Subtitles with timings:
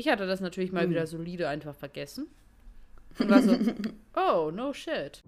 [0.00, 0.90] Ich hatte das natürlich mal hm.
[0.92, 2.26] wieder solide einfach vergessen.
[3.18, 3.54] Und war so,
[4.16, 5.22] oh, no shit.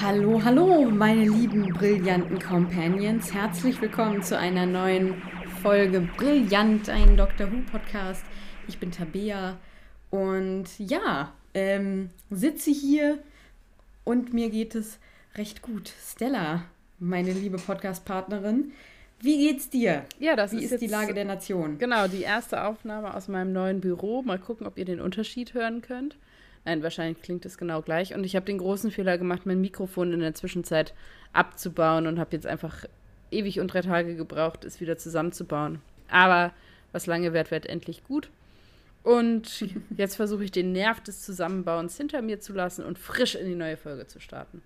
[0.00, 3.32] Hallo, hallo, meine lieben brillanten Companions.
[3.32, 5.22] Herzlich willkommen zu einer neuen
[5.62, 8.24] Folge Brillant, ein Doctor Who Podcast.
[8.66, 9.58] Ich bin Tabea
[10.10, 13.18] und ja, ähm, sitze hier
[14.02, 14.98] und mir geht es
[15.36, 15.92] recht gut.
[16.04, 16.64] Stella,
[16.98, 18.72] meine liebe Podcast-Partnerin,
[19.20, 20.04] wie geht's dir?
[20.18, 21.78] Ja, das Wie ist, ist die Lage der Nation?
[21.78, 24.22] Genau, die erste Aufnahme aus meinem neuen Büro.
[24.22, 26.16] Mal gucken, ob ihr den Unterschied hören könnt.
[26.64, 28.14] Nein, wahrscheinlich klingt es genau gleich.
[28.14, 30.94] Und ich habe den großen Fehler gemacht, mein Mikrofon in der Zwischenzeit
[31.32, 32.84] abzubauen und habe jetzt einfach
[33.30, 35.80] ewig und drei Tage gebraucht, es wieder zusammenzubauen.
[36.08, 36.52] Aber
[36.92, 38.30] was lange währt, wird endlich gut.
[39.02, 43.46] Und jetzt versuche ich den Nerv des Zusammenbauens hinter mir zu lassen und frisch in
[43.46, 44.62] die neue Folge zu starten.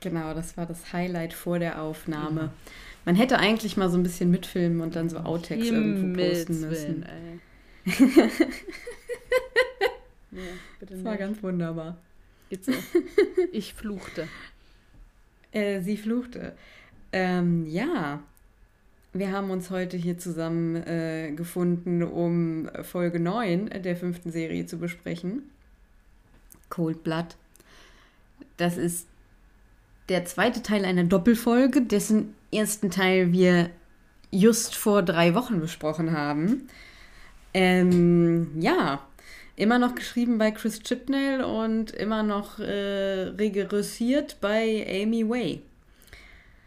[0.00, 2.42] Genau, das war das Highlight vor der Aufnahme.
[2.42, 2.50] Mhm.
[3.04, 7.06] Man hätte eigentlich mal so ein bisschen mitfilmen und dann so Outtakes irgendwo posten müssen.
[7.06, 7.40] Willen,
[10.32, 10.40] Ja,
[10.80, 11.98] bitte das war ganz wunderbar.
[12.50, 12.72] Geht so.
[13.52, 14.28] Ich fluchte.
[15.52, 16.54] äh, sie fluchte.
[17.12, 18.22] Ähm, ja,
[19.12, 24.78] wir haben uns heute hier zusammen äh, gefunden, um Folge 9 der fünften Serie zu
[24.78, 25.50] besprechen.
[26.70, 27.36] Cold Blood.
[28.56, 29.06] Das ist
[30.08, 33.70] der zweite Teil einer Doppelfolge, dessen ersten Teil wir
[34.30, 36.68] just vor drei Wochen besprochen haben.
[37.52, 39.06] Ähm, ja,
[39.62, 45.62] Immer noch geschrieben bei Chris Chipnell und immer noch äh, regressiert bei Amy Way.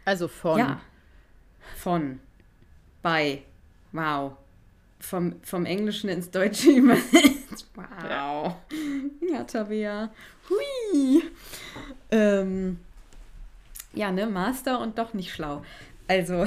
[0.06, 0.58] Also von.
[0.58, 0.80] Ja.
[1.76, 2.20] Von.
[3.02, 3.42] Bei.
[3.92, 4.38] Wow.
[4.98, 7.68] Vom, vom Englischen ins Deutsche übersetzt.
[7.74, 8.54] Wow.
[9.30, 10.10] Ja, Tabea.
[10.48, 11.22] Hui.
[12.10, 12.80] Ähm,
[13.92, 15.62] ja, ne, Master und doch nicht schlau.
[16.08, 16.46] Also.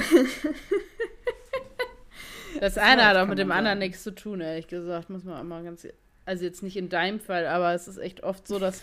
[2.58, 5.44] das eine hat auch mit dem anderen nichts zu tun, ehrlich gesagt, muss man auch
[5.44, 5.86] mal ganz
[6.24, 8.82] also jetzt nicht in deinem Fall, aber es ist echt oft so, dass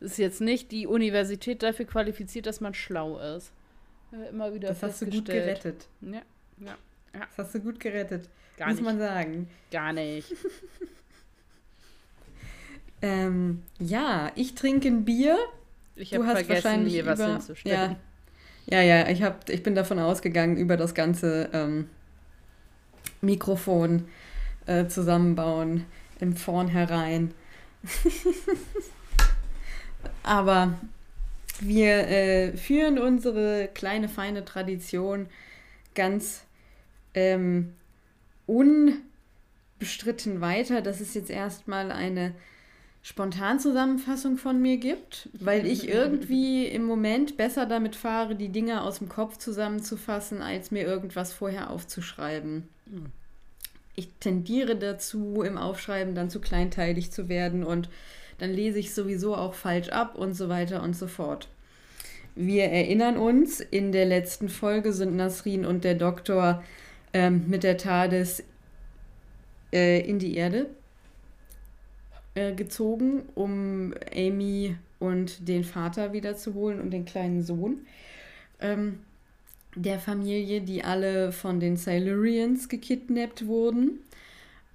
[0.00, 3.52] es jetzt nicht die Universität dafür qualifiziert, dass man schlau ist.
[4.30, 5.88] Immer wieder Das hast du gut gerettet.
[6.00, 6.22] Ja,
[6.58, 6.76] ja,
[7.14, 7.20] ja.
[7.36, 8.28] Das hast du gut gerettet.
[8.58, 8.84] Gar muss nicht.
[8.84, 9.48] man sagen.
[9.70, 10.34] Gar nicht.
[13.02, 15.38] ähm, ja, ich trinke ein Bier.
[15.96, 17.96] Ich habe vergessen, mir was über, hinzustellen.
[18.66, 21.88] Ja, ja, ja ich, hab, ich bin davon ausgegangen, über das ganze ähm,
[23.22, 24.08] Mikrofon
[24.66, 25.86] äh, zusammenbauen
[26.22, 27.34] im Vornherein.
[30.22, 30.78] Aber
[31.60, 35.26] wir äh, führen unsere kleine, feine Tradition
[35.96, 36.44] ganz
[37.14, 37.74] ähm,
[38.46, 42.34] unbestritten weiter, dass es jetzt erstmal eine
[43.02, 48.98] Spontanzusammenfassung von mir gibt, weil ich irgendwie im Moment besser damit fahre, die Dinge aus
[48.98, 52.68] dem Kopf zusammenzufassen, als mir irgendwas vorher aufzuschreiben.
[52.86, 53.10] Mhm
[53.94, 57.88] ich tendiere dazu, im Aufschreiben dann zu kleinteilig zu werden und
[58.38, 61.48] dann lese ich sowieso auch falsch ab und so weiter und so fort.
[62.34, 66.64] Wir erinnern uns, in der letzten Folge sind Nasrin und der Doktor
[67.12, 68.42] ähm, mit der TARDIS
[69.72, 70.66] äh, in die Erde
[72.34, 77.80] äh, gezogen, um Amy und den Vater wiederzuholen und den kleinen Sohn.
[78.60, 79.00] Ähm,
[79.74, 84.00] der Familie, die alle von den Silurians gekidnappt wurden.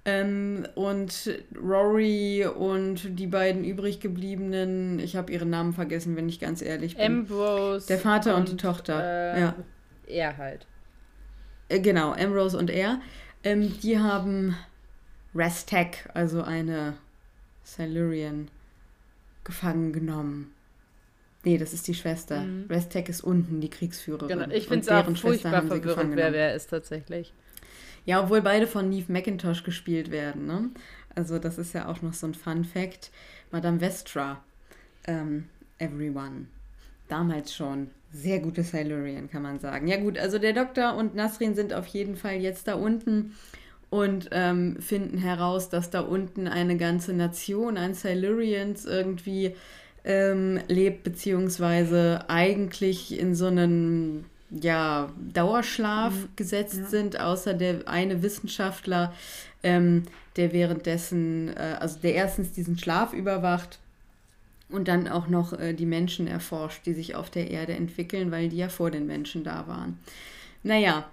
[0.04, 6.40] Ähm, und Rory und die beiden übrig gebliebenen, ich habe ihren Namen vergessen, wenn ich
[6.40, 7.04] ganz ehrlich bin.
[7.04, 7.86] Ambrose.
[7.88, 9.34] Der Vater und, und die Tochter.
[9.34, 9.54] Äh, ja.
[10.06, 10.66] Er halt.
[11.68, 13.00] Äh, genau, Ambrose und er.
[13.44, 14.56] Ähm, die haben
[15.34, 16.94] Restek, also eine
[17.62, 18.48] Silurian,
[19.44, 20.54] gefangen genommen.
[21.48, 22.42] Nee, das ist die Schwester.
[22.42, 22.66] Mhm.
[22.68, 24.38] Restek ist unten, die Kriegsführerin.
[24.38, 24.54] Genau.
[24.54, 27.32] Ich finde es auch furchtbar verwirrend, wer wer ist tatsächlich.
[28.04, 30.44] Ja, obwohl beide von Neve McIntosh gespielt werden.
[30.44, 30.68] Ne?
[31.14, 33.10] Also das ist ja auch noch so ein Fun Fact.
[33.50, 34.44] Madame Vestra,
[35.06, 35.46] ähm,
[35.78, 36.48] Everyone.
[37.08, 37.92] Damals schon.
[38.12, 39.88] Sehr gute Silurian, kann man sagen.
[39.88, 43.36] Ja gut, also der Doktor und Nasrin sind auf jeden Fall jetzt da unten
[43.88, 49.56] und ähm, finden heraus, dass da unten eine ganze Nation an Silurians irgendwie
[50.08, 56.28] ähm, lebt, beziehungsweise eigentlich in so einen ja, Dauerschlaf mhm.
[56.34, 56.86] gesetzt ja.
[56.86, 59.12] sind, außer der eine Wissenschaftler,
[59.62, 60.04] ähm,
[60.36, 63.78] der währenddessen, äh, also der erstens diesen Schlaf überwacht
[64.70, 68.48] und dann auch noch äh, die Menschen erforscht, die sich auf der Erde entwickeln, weil
[68.48, 69.98] die ja vor den Menschen da waren.
[70.62, 71.06] Naja,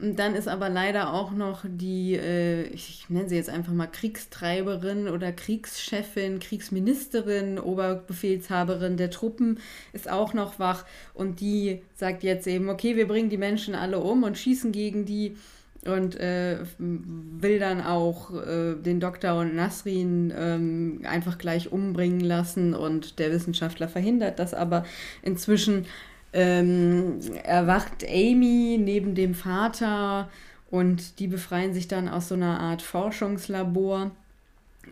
[0.00, 3.86] Und dann ist aber leider auch noch die, äh, ich nenne sie jetzt einfach mal
[3.86, 9.58] Kriegstreiberin oder Kriegschefin, Kriegsministerin, Oberbefehlshaberin der Truppen
[9.92, 10.84] ist auch noch wach.
[11.12, 15.04] Und die sagt jetzt eben, okay, wir bringen die Menschen alle um und schießen gegen
[15.04, 15.36] die
[15.84, 22.74] und äh, will dann auch äh, den Doktor und Nasrin ähm, einfach gleich umbringen lassen.
[22.74, 24.84] Und der Wissenschaftler verhindert das aber.
[25.22, 25.86] Inzwischen
[26.32, 30.30] ähm, erwacht Amy neben dem Vater
[30.70, 34.12] und die befreien sich dann aus so einer Art Forschungslabor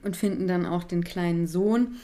[0.03, 1.97] und finden dann auch den kleinen Sohn.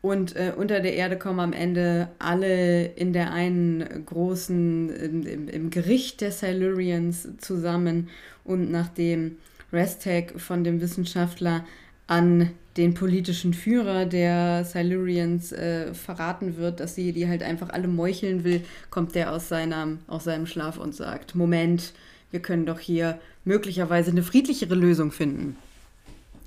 [0.00, 5.70] Und äh, unter der Erde kommen am Ende alle in der einen großen, im, im
[5.70, 8.08] Gericht der Silurians zusammen.
[8.42, 9.36] Und nachdem
[9.72, 11.64] Restec von dem Wissenschaftler
[12.08, 17.88] an den politischen Führer der Silurians äh, verraten wird, dass sie die halt einfach alle
[17.88, 21.92] meucheln will, kommt der aus, seiner, aus seinem Schlaf und sagt, Moment,
[22.30, 25.56] wir können doch hier möglicherweise eine friedlichere Lösung finden.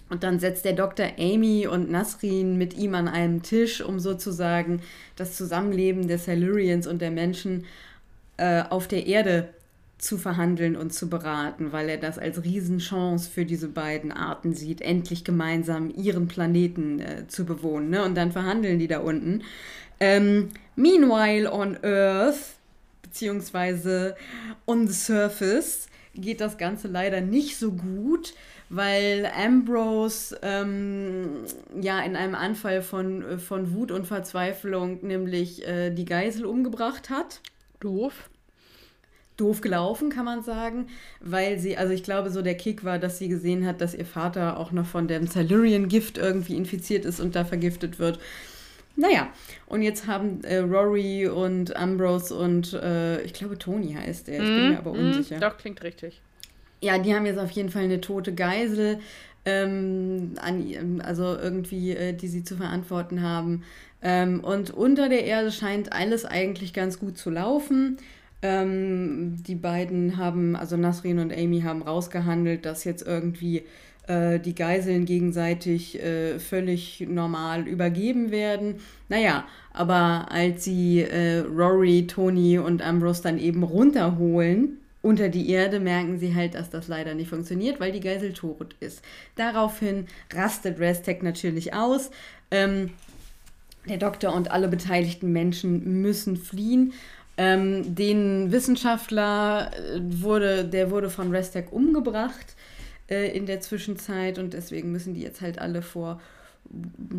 [0.10, 4.82] Und dann setzt der Doktor Amy und Nasrin mit ihm an einem Tisch, um sozusagen
[5.16, 7.66] das Zusammenleben der Silurians und der Menschen
[8.38, 9.50] äh, auf der Erde
[9.98, 14.82] zu verhandeln und zu beraten, weil er das als Riesenchance für diese beiden Arten sieht,
[14.82, 17.90] endlich gemeinsam ihren Planeten äh, zu bewohnen.
[17.90, 18.04] Ne?
[18.04, 19.44] Und dann verhandeln die da unten.
[20.00, 22.56] Ähm, meanwhile on Earth,
[23.02, 24.16] beziehungsweise
[24.68, 28.34] on the surface, geht das Ganze leider nicht so gut,
[28.70, 31.46] weil Ambrose ähm,
[31.80, 37.42] ja in einem Anfall von, von Wut und Verzweiflung nämlich äh, die Geisel umgebracht hat.
[37.80, 38.30] Doof
[39.38, 40.88] doof gelaufen, kann man sagen,
[41.20, 44.06] weil sie, also ich glaube, so der Kick war, dass sie gesehen hat, dass ihr
[44.06, 48.20] Vater auch noch von dem Silurian-Gift irgendwie infiziert ist und da vergiftet wird.
[48.96, 49.28] Naja,
[49.68, 54.50] und jetzt haben äh, Rory und Ambrose und äh, ich glaube, Tony heißt er, ich
[54.50, 55.38] mm, bin mir aber mhm, unsicher.
[55.38, 56.22] Mm, doch, klingt richtig.
[56.82, 59.00] Ja, die haben jetzt auf jeden Fall eine tote Geisel,
[59.44, 63.64] ähm, an, also irgendwie, äh, die sie zu verantworten haben.
[64.02, 67.98] Ähm, und unter der Erde scheint alles eigentlich ganz gut zu laufen.
[68.42, 73.64] Ähm, die beiden haben, also Nasrin und Amy haben rausgehandelt, dass jetzt irgendwie
[74.08, 78.76] äh, die Geiseln gegenseitig äh, völlig normal übergeben werden.
[79.10, 85.80] Naja, aber als sie äh, Rory, Tony und Ambrose dann eben runterholen, unter die Erde
[85.80, 89.04] merken sie halt, dass das leider nicht funktioniert, weil die Geisel tot ist.
[89.36, 92.10] Daraufhin rastet Restec natürlich aus.
[92.52, 92.92] Ähm,
[93.88, 96.94] der Doktor und alle beteiligten Menschen müssen fliehen
[97.38, 102.56] ähm, den Wissenschaftler äh, wurde, der wurde von Restec umgebracht
[103.10, 104.40] äh, in der Zwischenzeit.
[104.40, 106.22] Und deswegen müssen die jetzt halt alle vor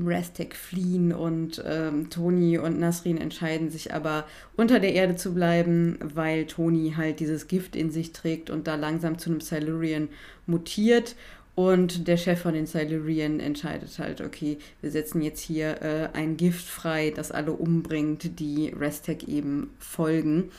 [0.04, 4.24] Restec fliehen und ähm, Toni und Nasrin entscheiden sich aber
[4.56, 8.74] unter der Erde zu bleiben, weil Toni halt dieses Gift in sich trägt und da
[8.74, 10.08] langsam zu einem Silurian
[10.46, 11.14] mutiert
[11.56, 16.36] und der Chef von den Silurian entscheidet halt, okay, wir setzen jetzt hier äh, ein
[16.36, 20.50] Gift frei, das alle umbringt, die Restec eben folgen.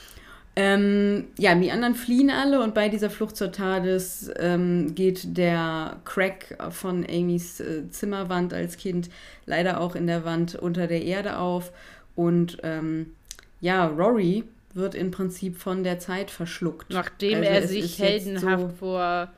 [0.55, 5.97] Ähm, ja, die anderen fliehen alle und bei dieser Flucht zur TARDIS ähm, geht der
[6.03, 9.11] Crack von Amys äh, Zimmerwand als Kind
[9.45, 11.71] leider auch in der Wand unter der Erde auf.
[12.15, 13.13] Und ähm,
[13.61, 16.91] ja, Rory wird im Prinzip von der Zeit verschluckt.
[16.91, 19.29] Nachdem also er sich heldenhaft so vor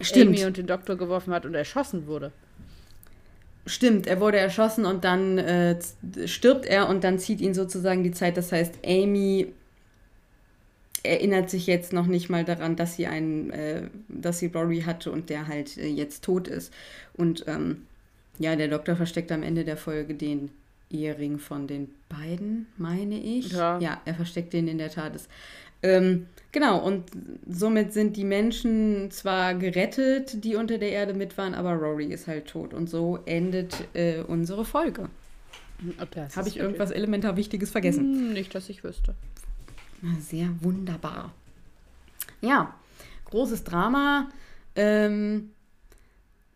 [0.00, 0.36] Stimmt.
[0.36, 2.32] Amy und den Doktor geworfen hat und erschossen wurde.
[3.66, 5.78] Stimmt, er wurde erschossen und dann äh,
[6.24, 8.36] stirbt er und dann zieht ihn sozusagen die Zeit.
[8.36, 9.52] Das heißt, Amy
[11.02, 15.10] erinnert sich jetzt noch nicht mal daran, dass sie einen, äh, dass sie Rory hatte
[15.10, 16.72] und der halt äh, jetzt tot ist.
[17.14, 17.86] Und ähm,
[18.38, 20.50] ja, der Doktor versteckt am Ende der Folge den
[20.90, 23.52] Ehering von den beiden, meine ich.
[23.52, 25.12] Ja, ja er versteckt den in der Tat.
[25.82, 27.10] Ähm, genau, und
[27.48, 32.26] somit sind die Menschen zwar gerettet, die unter der Erde mit waren, aber Rory ist
[32.26, 32.74] halt tot.
[32.74, 35.08] Und so endet äh, unsere Folge.
[36.36, 38.04] Habe ich irgendwas elementar Wichtiges vergessen?
[38.04, 39.14] Hm, nicht, dass ich wüsste.
[40.20, 41.32] Sehr wunderbar.
[42.40, 42.74] Ja,
[43.26, 44.28] großes Drama
[44.76, 45.50] ähm,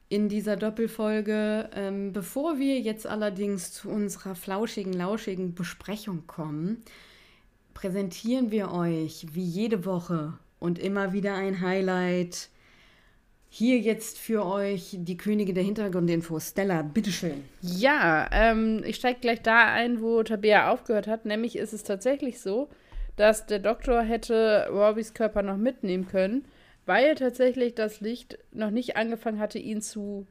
[0.09, 1.71] in dieser Doppelfolge.
[1.75, 6.83] Ähm, bevor wir jetzt allerdings zu unserer flauschigen, lauschigen Besprechung kommen,
[7.75, 12.49] präsentieren wir euch wie jede Woche und immer wieder ein Highlight.
[13.49, 16.41] Hier jetzt für euch die Könige der Hintergrundinfo.
[16.41, 17.45] Stella, bitteschön.
[17.61, 21.25] Ja, ähm, ich steige gleich da ein, wo Tabea aufgehört hat.
[21.25, 22.69] Nämlich ist es tatsächlich so,
[23.17, 26.47] dass der Doktor hätte Robbys Körper noch mitnehmen können,
[26.87, 30.27] weil tatsächlich das Licht noch nicht angefangen hatte, ihn zu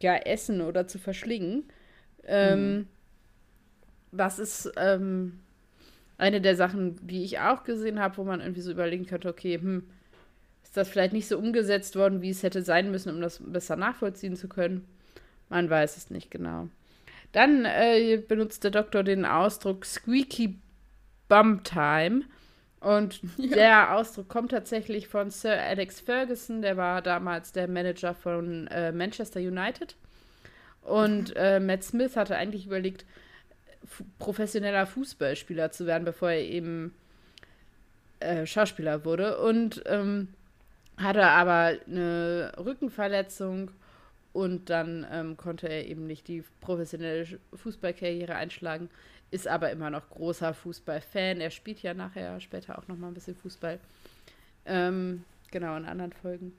[0.00, 1.64] ja, essen oder zu verschlingen.
[2.24, 2.86] Ähm, mhm.
[4.12, 5.41] Was ist ähm,
[6.18, 9.58] eine der Sachen, die ich auch gesehen habe, wo man irgendwie so überlegen könnte, okay,
[9.58, 9.84] hm,
[10.62, 13.76] ist das vielleicht nicht so umgesetzt worden, wie es hätte sein müssen, um das besser
[13.76, 14.86] nachvollziehen zu können.
[15.48, 16.68] Man weiß es nicht genau.
[17.32, 20.58] Dann äh, benutzt der Doktor den Ausdruck Squeaky
[21.28, 22.22] Bum Time.
[22.80, 23.54] Und ja.
[23.54, 28.92] der Ausdruck kommt tatsächlich von Sir Alex Ferguson, der war damals der Manager von äh,
[28.92, 29.96] Manchester United.
[30.82, 33.04] Und äh, Matt Smith hatte eigentlich überlegt,
[34.18, 36.94] professioneller Fußballspieler zu werden, bevor er eben
[38.20, 39.38] äh, Schauspieler wurde.
[39.38, 40.28] Und ähm,
[40.96, 43.70] hatte aber eine Rückenverletzung
[44.32, 48.88] und dann ähm, konnte er eben nicht die professionelle Fußballkarriere einschlagen,
[49.30, 51.40] ist aber immer noch großer Fußballfan.
[51.40, 53.78] Er spielt ja nachher später auch noch mal ein bisschen Fußball.
[54.66, 56.52] Ähm, genau, in anderen Folgen.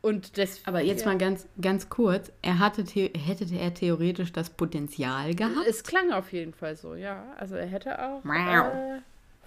[0.00, 1.08] Und das, Aber jetzt ja.
[1.08, 5.66] mal ganz, ganz kurz, er hatte hätte er theoretisch das Potenzial gehabt?
[5.68, 7.24] Es klang auf jeden Fall so, ja.
[7.36, 9.00] Also er hätte auch äh,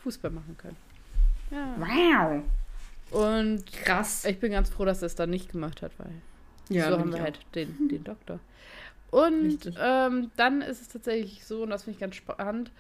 [0.04, 0.76] Fußball machen können.
[1.52, 1.76] Ja.
[1.78, 2.44] Wow.
[3.12, 4.26] Und krass.
[4.26, 6.12] Ich bin ganz froh, dass er es dann nicht gemacht hat, weil
[6.70, 8.40] ja, so haben wir halt den, den Doktor.
[9.10, 12.72] Und ähm, dann ist es tatsächlich so, und das finde ich ganz spannend,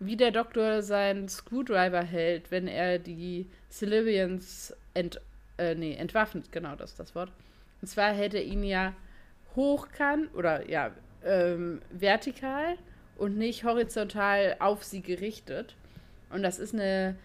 [0.00, 5.20] wie der Doktor seinen Screwdriver hält, wenn er die Silivians ent,
[5.58, 7.32] äh, nee, entwaffnet, genau das ist das Wort.
[7.80, 8.94] Und zwar hält er ihn ja
[9.56, 10.90] hochkant oder ja,
[11.24, 12.76] ähm, vertikal
[13.16, 15.76] und nicht horizontal auf sie gerichtet.
[16.30, 17.16] Und das ist eine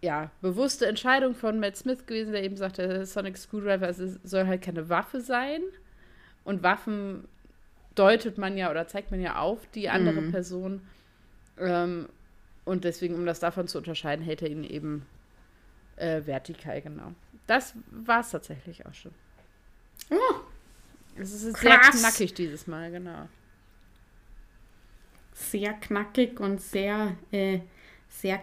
[0.00, 4.88] ja, bewusste Entscheidung von Matt Smith gewesen, der eben sagte, Sonic Screwdriver soll halt keine
[4.88, 5.62] Waffe sein.
[6.44, 7.26] Und Waffen
[7.94, 10.30] deutet man ja oder zeigt man ja auf die andere mhm.
[10.30, 10.82] Person.
[11.58, 12.08] Ähm,
[12.64, 15.06] und deswegen, um das davon zu unterscheiden, hält er ihn eben
[15.96, 17.12] äh, vertikal, genau.
[17.46, 19.12] Das war es tatsächlich auch schon.
[20.10, 20.40] Oh,
[21.16, 21.60] es ist krass.
[21.60, 23.28] sehr knackig dieses Mal, genau.
[25.32, 27.60] Sehr knackig und sehr, äh,
[28.08, 28.40] sehr,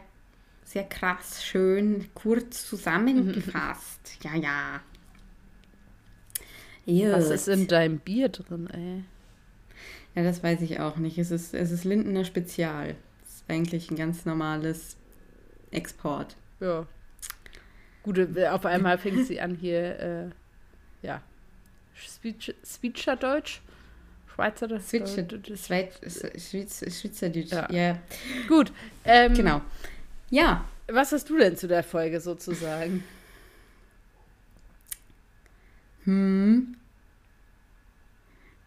[0.63, 4.17] sehr krass, schön, kurz zusammengefasst.
[4.23, 4.81] ja, ja.
[6.85, 7.13] Just.
[7.13, 9.03] Was ist in deinem Bier drin, ey?
[10.15, 11.17] Ja, das weiß ich auch nicht.
[11.17, 12.95] Es ist, es ist Lindener Spezial.
[13.23, 14.97] Es ist eigentlich ein ganz normales
[15.71, 16.35] Export.
[16.59, 16.85] Ja.
[18.03, 20.25] Gut, äh, auf einmal fängt sie an hier, äh,
[21.05, 21.21] ja,
[21.93, 23.61] Schweizerdeutsch.
[24.33, 24.89] Schweizerdeutsch.
[24.89, 27.71] Schweizerdeutsch, ja.
[27.71, 27.99] ja.
[28.47, 28.71] Gut.
[29.05, 29.61] Ähm, genau.
[30.29, 30.65] Ja.
[30.87, 33.03] Was hast du denn zu der Folge sozusagen?
[36.05, 36.75] Hm.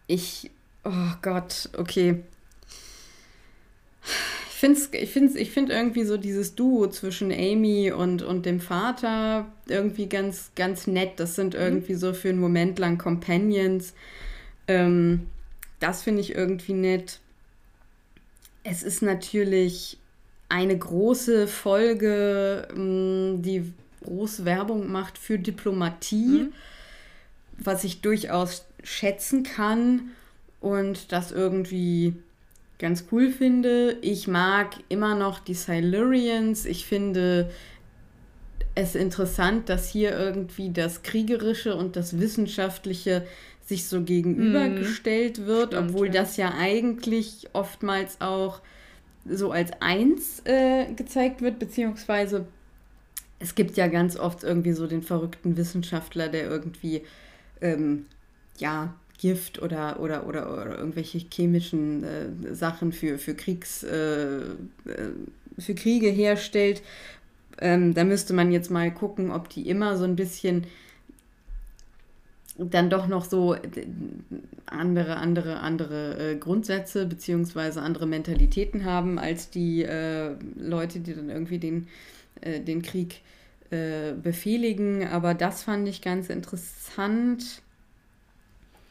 [0.07, 0.49] Ich
[0.85, 2.23] Oh Gott, okay.
[4.55, 8.61] Ich finde ich find's, ich find irgendwie so dieses Duo zwischen Amy und, und dem
[8.61, 11.19] Vater irgendwie ganz, ganz nett.
[11.19, 11.59] Das sind mhm.
[11.59, 13.93] irgendwie so für einen Moment lang Companions.
[14.69, 15.27] Ähm,
[15.81, 17.19] das finde ich irgendwie nett.
[18.63, 19.97] Es ist natürlich
[20.47, 23.73] eine große Folge, mm, die
[24.05, 26.53] große Werbung macht für Diplomatie, mhm.
[27.57, 30.11] was ich durchaus schätzen kann
[30.61, 32.13] und das irgendwie
[32.79, 33.97] ganz cool finde.
[34.01, 36.65] Ich mag immer noch die Silurians.
[36.65, 37.49] Ich finde
[38.75, 43.25] es interessant, dass hier irgendwie das Kriegerische und das Wissenschaftliche
[43.65, 46.13] sich so gegenübergestellt mm, wird, stimmt, obwohl ja.
[46.13, 48.61] das ja eigentlich oftmals auch
[49.27, 52.45] so als eins äh, gezeigt wird, beziehungsweise
[53.39, 57.01] es gibt ja ganz oft irgendwie so den verrückten Wissenschaftler, der irgendwie
[57.61, 58.05] ähm,
[58.57, 64.43] ja Gift oder, oder, oder, oder irgendwelche chemischen äh, Sachen für, für, Kriegs, äh, äh,
[65.57, 66.81] für Kriege herstellt.
[67.59, 70.65] Ähm, da müsste man jetzt mal gucken, ob die immer so ein bisschen
[72.57, 73.59] dann doch noch so äh,
[74.65, 81.29] andere, andere, andere äh, Grundsätze beziehungsweise andere Mentalitäten haben als die äh, Leute, die dann
[81.29, 81.87] irgendwie den,
[82.41, 83.21] äh, den Krieg
[83.71, 85.07] äh, befehligen.
[85.07, 87.61] Aber das fand ich ganz interessant.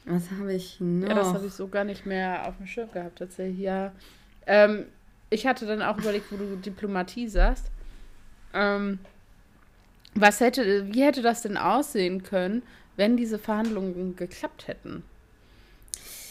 [0.04, 1.08] Was habe ich noch?
[1.08, 3.61] Ja, das habe ich so gar nicht mehr auf dem Schirm gehabt, tatsächlich.
[3.61, 3.92] Ja.
[4.46, 4.87] Ähm,
[5.30, 7.70] ich hatte dann auch überlegt, wo du Diplomatie sagst.
[8.52, 8.99] Ähm,
[10.14, 12.62] was hätte, wie hätte das denn aussehen können,
[12.96, 15.02] wenn diese Verhandlungen geklappt hätten?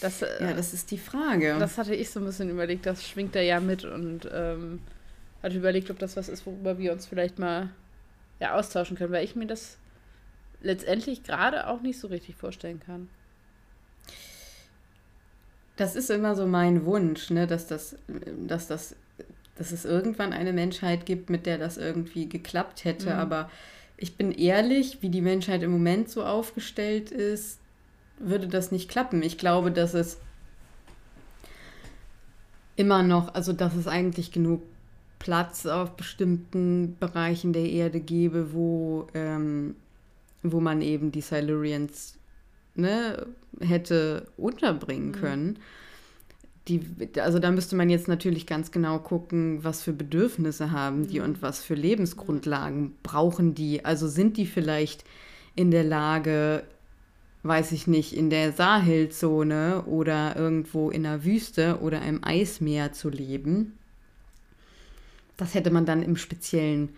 [0.01, 1.55] Das, äh, ja, das ist die Frage.
[1.59, 4.81] Das hatte ich so ein bisschen überlegt, das schwingt er ja mit und ähm,
[5.41, 7.69] hatte überlegt, ob das was ist, worüber wir uns vielleicht mal
[8.39, 9.77] ja, austauschen können, weil ich mir das
[10.61, 13.09] letztendlich gerade auch nicht so richtig vorstellen kann.
[15.75, 17.95] Das ist immer so mein Wunsch, ne, dass das,
[18.47, 18.95] dass das,
[19.55, 23.11] dass es irgendwann eine Menschheit gibt, mit der das irgendwie geklappt hätte.
[23.11, 23.19] Mhm.
[23.19, 23.49] Aber
[23.97, 27.59] ich bin ehrlich, wie die Menschheit im Moment so aufgestellt ist,
[28.19, 29.23] würde das nicht klappen.
[29.23, 30.19] Ich glaube, dass es
[32.75, 34.61] immer noch, also dass es eigentlich genug
[35.19, 39.75] Platz auf bestimmten Bereichen der Erde gäbe, wo ähm,
[40.43, 42.15] wo man eben die Silurians
[42.75, 43.25] ne,
[43.59, 45.13] hätte unterbringen mhm.
[45.13, 45.59] können.
[46.69, 46.81] Die,
[47.19, 51.25] also da müsste man jetzt natürlich ganz genau gucken, was für Bedürfnisse haben die mhm.
[51.25, 53.83] und was für Lebensgrundlagen brauchen die.
[53.83, 55.03] Also sind die vielleicht
[55.55, 56.63] in der Lage,
[57.43, 63.09] weiß ich nicht, in der Sahelzone oder irgendwo in der Wüste oder im Eismeer zu
[63.09, 63.77] leben.
[65.35, 66.89] Das hätte man dann im Speziellen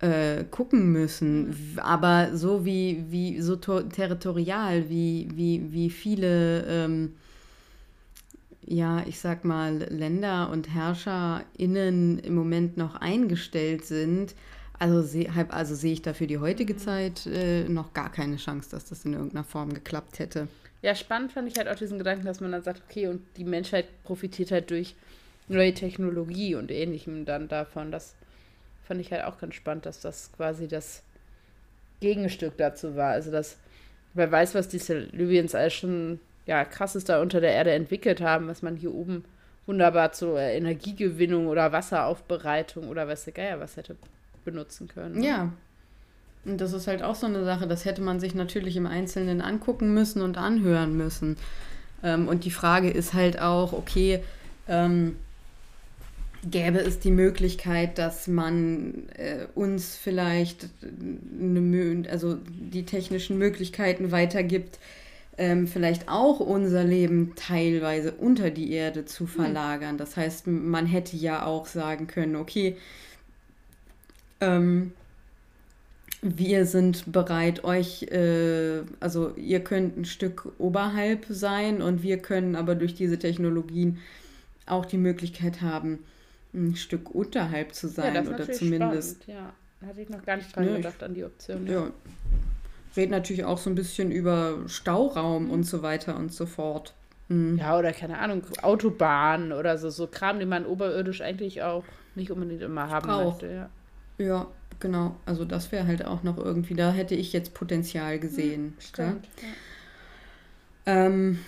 [0.00, 1.54] äh, gucken müssen.
[1.76, 7.14] Aber so wie, wie so territorial, wie, wie, wie viele, ähm,
[8.62, 14.34] ja, ich sag mal, Länder und HerrscherInnen im Moment noch eingestellt sind,
[14.78, 18.86] also, seh, also sehe ich dafür die heutige Zeit äh, noch gar keine Chance, dass
[18.86, 20.48] das in irgendeiner Form geklappt hätte.
[20.80, 23.44] Ja, spannend fand ich halt auch diesen Gedanken, dass man dann sagt, okay, und die
[23.44, 24.94] Menschheit profitiert halt durch
[25.48, 27.92] neue Technologie und ähnlichem dann davon.
[27.92, 28.14] Das
[28.90, 31.04] fand ich halt auch ganz spannend, dass das quasi das
[32.00, 33.12] Gegenstück dazu war.
[33.12, 33.56] Also, dass
[34.14, 38.48] wer weiß, was diese Libyans alles schon ja, krasses da unter der Erde entwickelt haben,
[38.48, 39.24] was man hier oben
[39.64, 43.94] wunderbar zur Energiegewinnung oder Wasseraufbereitung oder weiß der Geier was hätte
[44.44, 45.20] benutzen können.
[45.20, 45.26] Ne?
[45.28, 45.52] Ja.
[46.44, 49.40] Und das ist halt auch so eine Sache, das hätte man sich natürlich im Einzelnen
[49.40, 51.36] angucken müssen und anhören müssen.
[52.02, 54.20] Ähm, und die Frage ist halt auch, okay,
[54.66, 55.14] ähm,
[56.48, 60.68] gäbe es die Möglichkeit, dass man äh, uns vielleicht
[61.38, 64.78] eine, also die technischen Möglichkeiten weitergibt,
[65.36, 69.28] ähm, vielleicht auch unser Leben teilweise unter die Erde zu hm.
[69.28, 69.98] verlagern.
[69.98, 72.76] Das heißt, man hätte ja auch sagen können, okay,
[74.40, 74.92] ähm,
[76.22, 82.56] wir sind bereit, euch, äh, also ihr könnt ein Stück oberhalb sein und wir können
[82.56, 83.98] aber durch diese Technologien
[84.66, 86.00] auch die Möglichkeit haben,
[86.52, 89.22] ein Stück unterhalb zu sein ja, oder zumindest.
[89.22, 89.42] Spannend.
[89.82, 91.66] Ja, hatte ich noch gar nicht dran ne, gedacht an die Option.
[91.66, 91.72] Ja.
[91.72, 91.90] ja.
[92.96, 95.50] Red natürlich auch so ein bisschen über Stauraum mhm.
[95.50, 96.94] und so weiter und so fort.
[97.28, 97.58] Mhm.
[97.58, 101.84] Ja, oder keine Ahnung, Autobahnen oder so, so Kram, den man oberirdisch eigentlich auch
[102.16, 103.40] nicht unbedingt immer haben Brauch.
[103.40, 103.68] möchte.
[104.18, 104.24] Ja.
[104.24, 104.46] ja,
[104.80, 105.16] genau.
[105.26, 108.64] Also das wäre halt auch noch irgendwie, da hätte ich jetzt Potenzial gesehen.
[108.64, 109.28] Mhm, stimmt.
[110.86, 111.06] Ja.
[111.06, 111.38] Ähm,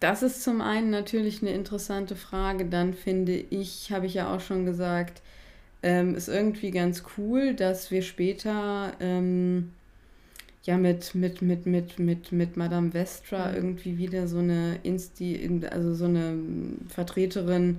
[0.00, 2.64] das ist zum einen natürlich eine interessante Frage.
[2.64, 5.22] Dann finde ich, habe ich ja auch schon gesagt,
[5.82, 9.72] ähm, ist irgendwie ganz cool, dass wir später ähm,
[10.64, 13.54] ja mit, mit, mit, mit, mit, mit Madame Vestra mhm.
[13.54, 16.38] irgendwie wieder so eine Insti, also so eine
[16.88, 17.78] Vertreterin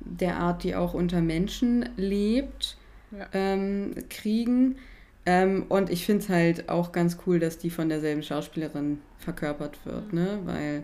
[0.00, 2.76] der Art, die auch unter Menschen lebt,
[3.16, 3.28] ja.
[3.32, 4.76] ähm, kriegen.
[5.24, 9.78] Ähm, und ich finde es halt auch ganz cool, dass die von derselben Schauspielerin verkörpert
[9.84, 10.18] wird, mhm.
[10.18, 10.38] ne?
[10.44, 10.82] Weil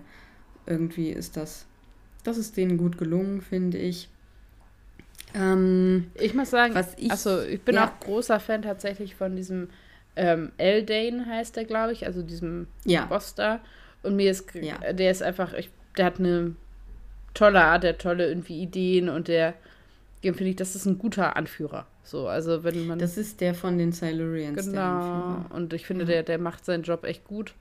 [0.69, 1.67] irgendwie ist das,
[2.25, 4.09] das ist denen gut gelungen, finde ich.
[5.35, 7.87] Ähm, ich muss sagen, ich, also ich bin ja.
[7.87, 9.69] auch großer Fan tatsächlich von diesem
[10.17, 13.07] ähm, Eldane heißt der, glaube ich, also diesem ja.
[13.07, 13.61] Boss da.
[14.03, 14.93] Und mir ist, ja.
[14.93, 16.55] der ist einfach, ich, der hat eine
[17.35, 19.55] tolle Art, der hat tolle irgendwie Ideen und der,
[20.25, 21.87] dem finde ich, das ist ein guter Anführer.
[22.03, 22.99] So, also wenn man.
[22.99, 24.67] Das ist der von den Silurians.
[24.67, 25.45] Genau.
[25.51, 26.11] Und ich finde, ja.
[26.11, 27.55] der, der macht seinen Job echt gut.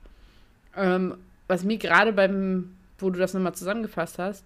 [0.76, 1.16] Ähm,
[1.46, 4.44] was mir gerade beim wo du das nochmal zusammengefasst hast,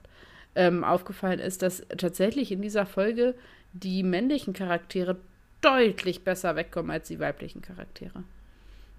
[0.55, 3.35] ähm, aufgefallen ist, dass tatsächlich in dieser Folge
[3.73, 5.17] die männlichen Charaktere
[5.61, 8.25] deutlich besser wegkommen als die weiblichen Charaktere.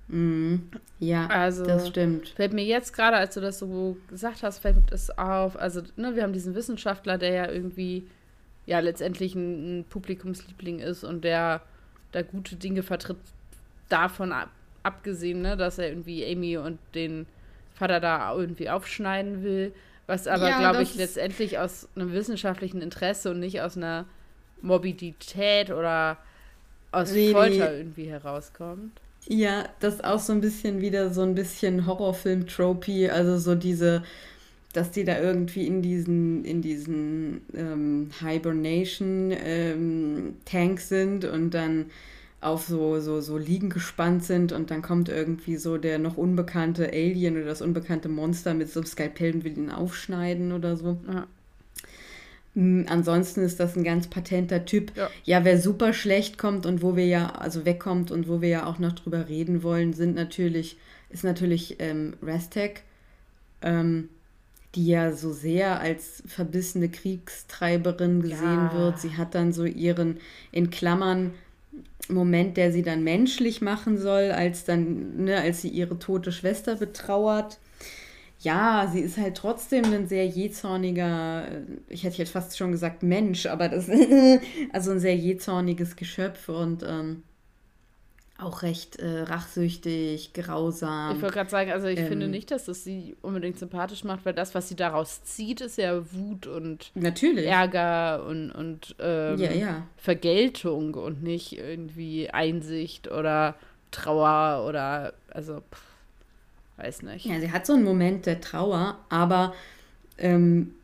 [0.07, 0.55] Mm,
[0.99, 2.29] ja, also, das stimmt.
[2.29, 5.57] Fällt mir jetzt gerade, als du das so gesagt hast, fällt es auf.
[5.57, 8.07] Also, ne, wir haben diesen Wissenschaftler, der ja irgendwie
[8.65, 11.61] ja letztendlich ein, ein Publikumsliebling ist und der
[12.11, 13.17] da gute Dinge vertritt,
[13.89, 14.49] davon ab,
[14.83, 17.25] abgesehen, ne, dass er irgendwie Amy und den
[17.73, 19.73] Vater da irgendwie aufschneiden will,
[20.07, 24.05] was aber, ja, glaube ich, letztendlich aus einem wissenschaftlichen Interesse und nicht aus einer
[24.61, 26.17] Morbidität oder
[26.91, 27.33] aus really?
[27.33, 28.99] Folter irgendwie herauskommt.
[29.27, 34.03] Ja, das ist auch so ein bisschen wieder so ein bisschen Horrorfilm-Tropy, also so diese,
[34.73, 41.85] dass die da irgendwie in diesen, in diesen ähm, Hibernation-Tank ähm, sind und dann
[42.43, 46.87] auf so, so, so Liegen gespannt sind und dann kommt irgendwie so der noch unbekannte
[46.91, 50.97] Alien oder das unbekannte Monster mit so einem Skalpell und will ihn aufschneiden oder so.
[51.07, 51.27] Ja.
[52.55, 54.95] Mm, ansonsten ist das ein ganz patenter Typ.
[54.95, 55.09] Ja.
[55.23, 58.65] ja, wer super schlecht kommt und wo wir ja, also wegkommt und wo wir ja
[58.65, 60.77] auch noch drüber reden wollen, sind natürlich,
[61.09, 62.83] ist natürlich ähm, Restek,
[63.61, 64.09] ähm,
[64.75, 68.73] die ja so sehr als verbissene Kriegstreiberin gesehen ja.
[68.73, 68.99] wird.
[68.99, 70.17] Sie hat dann so ihren,
[70.51, 71.33] in Klammern,
[72.09, 76.75] Moment, der sie dann menschlich machen soll, als dann, ne, als sie ihre tote Schwester
[76.75, 77.59] betrauert.
[78.39, 83.03] Ja, sie ist halt trotzdem ein sehr jähzorniger, äh, ich hätte jetzt fast schon gesagt
[83.03, 83.89] Mensch, aber das,
[84.73, 87.23] also ein sehr jähzorniges Geschöpf und ähm,
[88.43, 91.15] auch recht äh, rachsüchtig, grausam.
[91.15, 94.25] Ich wollte gerade sagen, also ich ähm, finde nicht, dass das sie unbedingt sympathisch macht,
[94.25, 97.45] weil das, was sie daraus zieht, ist ja Wut und natürlich.
[97.45, 99.87] Ärger und, und ähm, ja, ja.
[99.97, 103.55] Vergeltung und nicht irgendwie Einsicht oder
[103.91, 105.81] Trauer oder also pff,
[106.77, 107.25] weiß nicht.
[107.25, 109.53] Ja, sie hat so einen Moment der Trauer, aber
[110.17, 110.75] ähm,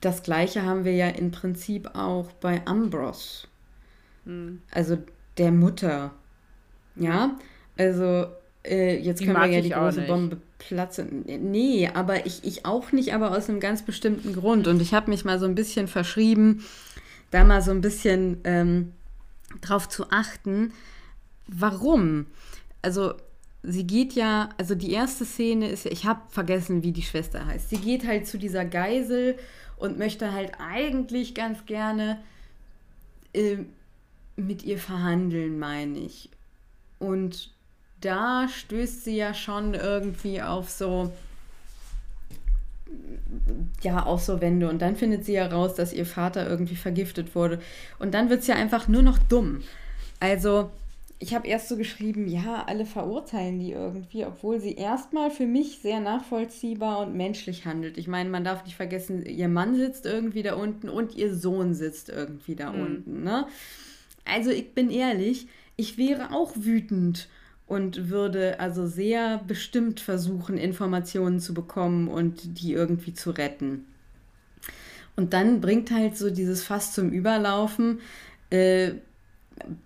[0.00, 3.48] das gleiche haben wir ja im Prinzip auch bei Ambros.
[4.24, 4.62] Hm.
[4.70, 4.98] Also
[5.38, 6.12] der Mutter.
[6.98, 7.36] Ja,
[7.76, 8.26] also
[8.64, 11.24] äh, jetzt die können wir ja die große Bombe platzen.
[11.26, 14.66] Nee, aber ich, ich auch nicht, aber aus einem ganz bestimmten Grund.
[14.66, 16.64] Und ich habe mich mal so ein bisschen verschrieben,
[17.30, 18.92] da mal so ein bisschen ähm,
[19.60, 20.72] drauf zu achten,
[21.46, 22.26] warum.
[22.82, 23.14] Also
[23.62, 27.46] sie geht ja, also die erste Szene ist ja, ich habe vergessen, wie die Schwester
[27.46, 27.70] heißt.
[27.70, 29.36] Sie geht halt zu dieser Geisel
[29.76, 32.18] und möchte halt eigentlich ganz gerne
[33.32, 33.58] äh,
[34.36, 36.30] mit ihr verhandeln, meine ich.
[36.98, 37.50] Und
[38.00, 41.12] da stößt sie ja schon irgendwie auf so,
[43.82, 44.68] ja, auf so Wände.
[44.68, 47.60] Und dann findet sie ja raus, dass ihr Vater irgendwie vergiftet wurde.
[47.98, 49.62] Und dann wird es ja einfach nur noch dumm.
[50.20, 50.70] Also,
[51.20, 55.80] ich habe erst so geschrieben, ja, alle verurteilen die irgendwie, obwohl sie erstmal für mich
[55.80, 57.98] sehr nachvollziehbar und menschlich handelt.
[57.98, 61.74] Ich meine, man darf nicht vergessen, ihr Mann sitzt irgendwie da unten und ihr Sohn
[61.74, 62.80] sitzt irgendwie da mhm.
[62.80, 63.24] unten.
[63.24, 63.48] Ne?
[64.24, 67.28] Also ich bin ehrlich, ich wäre auch wütend
[67.66, 73.86] und würde also sehr bestimmt versuchen, Informationen zu bekommen und die irgendwie zu retten.
[75.16, 78.00] Und dann bringt halt so dieses Fass zum Überlaufen,
[78.50, 78.92] äh,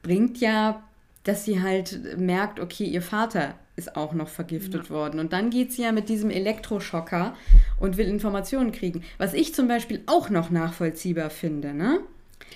[0.03, 0.83] bringt ja,
[1.25, 4.91] dass sie halt merkt, okay, ihr Vater ist auch noch vergiftet ja.
[4.91, 5.21] worden.
[5.21, 7.37] Und dann geht sie ja mit diesem Elektroschocker
[7.79, 9.03] und will Informationen kriegen.
[9.19, 12.01] Was ich zum Beispiel auch noch nachvollziehbar finde, ne?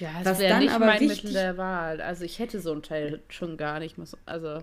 [0.00, 2.00] Ja, das wäre nicht aber mein wichtig, Mittel der Wahl.
[2.00, 3.98] Also ich hätte so ein Teil schon gar nicht.
[3.98, 4.62] Muss, also,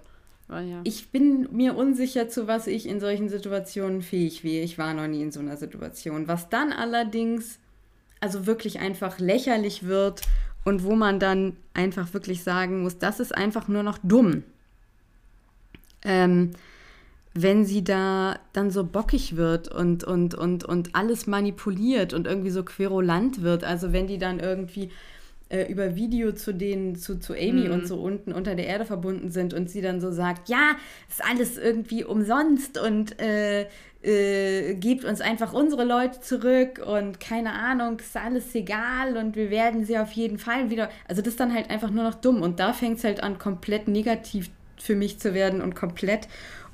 [0.49, 0.81] ja.
[0.83, 4.63] Ich bin mir unsicher, zu was ich in solchen Situationen fähig wäre.
[4.63, 6.27] Ich war noch nie in so einer Situation.
[6.27, 7.59] Was dann allerdings
[8.19, 10.21] also wirklich einfach lächerlich wird
[10.63, 14.43] und wo man dann einfach wirklich sagen muss, das ist einfach nur noch dumm.
[16.03, 16.51] Ähm,
[17.33, 22.51] wenn sie da dann so bockig wird und, und, und, und alles manipuliert und irgendwie
[22.51, 23.63] so querulant wird.
[23.63, 24.91] Also wenn die dann irgendwie
[25.53, 27.73] äh, über Video zu denen, zu, zu Amy mhm.
[27.73, 30.71] und so unten unter der Erde verbunden sind und sie dann so sagt, ja,
[31.07, 33.67] ist alles irgendwie umsonst und äh,
[34.01, 39.51] äh, gebt uns einfach unsere Leute zurück und keine Ahnung, ist alles egal und wir
[39.51, 40.89] werden sie auf jeden Fall wieder.
[41.07, 43.37] Also das ist dann halt einfach nur noch dumm und da fängt es halt an,
[43.37, 46.27] komplett negativ für mich zu werden und komplett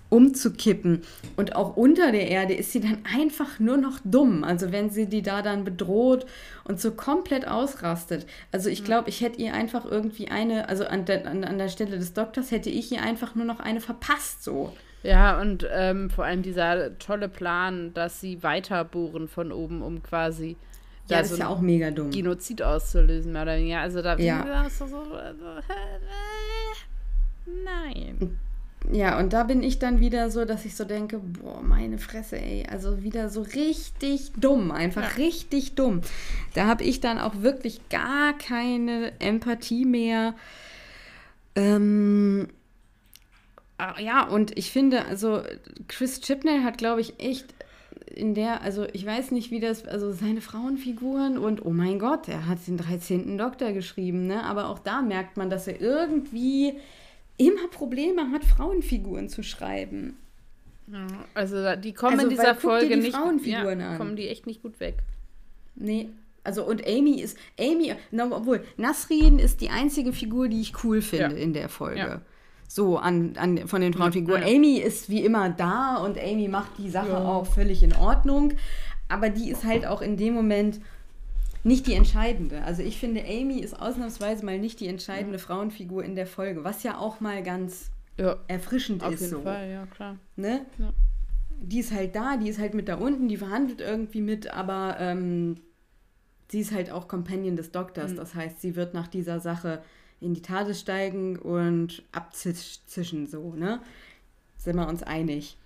[0.10, 1.02] umzukippen.
[1.38, 4.44] Und auch unter der Erde ist sie dann einfach nur noch dumm.
[4.44, 6.26] Also wenn sie die da dann bedroht
[6.64, 8.26] und so komplett ausrastet.
[8.52, 11.70] Also ich glaube, ich hätte ihr einfach irgendwie eine, also an der, an, an der
[11.70, 14.74] Stelle des Doktors hätte ich ihr einfach nur noch eine verpasst so.
[15.02, 20.58] Ja, und ähm, vor allem dieser tolle Plan, dass sie weiterbohren von oben, um quasi
[21.08, 22.12] ja, da das so ist ja auch mega dumm.
[22.12, 23.56] Genozid auszulösen, oder?
[23.56, 24.70] Ja, also da ja.
[24.70, 26.00] so, so, also, äh,
[27.46, 28.38] nein.
[28.92, 32.40] Ja, und da bin ich dann wieder so, dass ich so denke, boah, meine Fresse,
[32.40, 35.24] ey, also wieder so richtig dumm, einfach ja.
[35.24, 36.02] richtig dumm.
[36.56, 40.34] Da habe ich dann auch wirklich gar keine Empathie mehr.
[41.56, 42.48] Ähm,
[43.78, 45.44] ah, ja, und ich finde, also
[45.88, 47.54] Chris Chipnell hat, glaube ich, echt
[48.16, 52.28] in der, also ich weiß nicht, wie das, also seine Frauenfiguren und oh mein Gott,
[52.28, 53.38] er hat den 13.
[53.38, 54.44] Doktor geschrieben, ne?
[54.44, 56.80] Aber auch da merkt man, dass er irgendwie
[57.40, 60.18] immer Probleme hat, Frauenfiguren zu schreiben.
[60.92, 63.98] Ja, also die kommen also, in dieser Folge die nicht Frauenfiguren ja, an.
[63.98, 64.98] kommen die echt nicht gut weg.
[65.76, 66.10] Nee,
[66.44, 71.02] also und Amy ist Amy, no, obwohl Nasrin ist die einzige Figur, die ich cool
[71.02, 71.44] finde ja.
[71.44, 72.00] in der Folge.
[72.00, 72.22] Ja.
[72.68, 74.44] So an, an von den Frauenfiguren.
[74.44, 78.54] Amy ist wie immer da und Amy macht die Sache auch völlig in Ordnung,
[79.08, 80.80] aber die ist halt auch in dem Moment
[81.64, 82.64] nicht die entscheidende.
[82.64, 85.42] Also ich finde, Amy ist ausnahmsweise mal nicht die entscheidende mhm.
[85.42, 89.22] Frauenfigur in der Folge, was ja auch mal ganz ja, erfrischend auf ist.
[89.22, 89.42] Auf jeden so.
[89.44, 90.18] Fall, ja, klar.
[90.36, 90.66] Ne?
[90.78, 90.94] Ja.
[91.62, 94.96] Die ist halt da, die ist halt mit da unten, die verhandelt irgendwie mit, aber
[95.00, 95.58] ähm,
[96.50, 98.12] sie ist halt auch Companion des Doktors.
[98.12, 98.18] Mhm.
[98.18, 99.82] Das heißt, sie wird nach dieser Sache
[100.22, 103.82] in die Tade steigen und abzischen, so, ne?
[104.58, 105.58] Sind wir uns einig.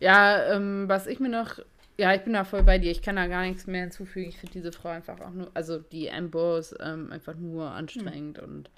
[0.00, 1.60] Ja, ähm, was ich mir noch
[1.98, 2.90] ja, ich bin da voll bei dir.
[2.90, 4.28] Ich kann da gar nichts mehr hinzufügen.
[4.28, 8.44] Ich finde diese Frau einfach auch nur, also die Ambrose ähm, einfach nur anstrengend mhm.
[8.44, 8.70] und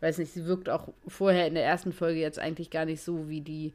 [0.00, 3.28] weiß nicht, sie wirkt auch vorher in der ersten Folge jetzt eigentlich gar nicht so
[3.28, 3.72] wie die.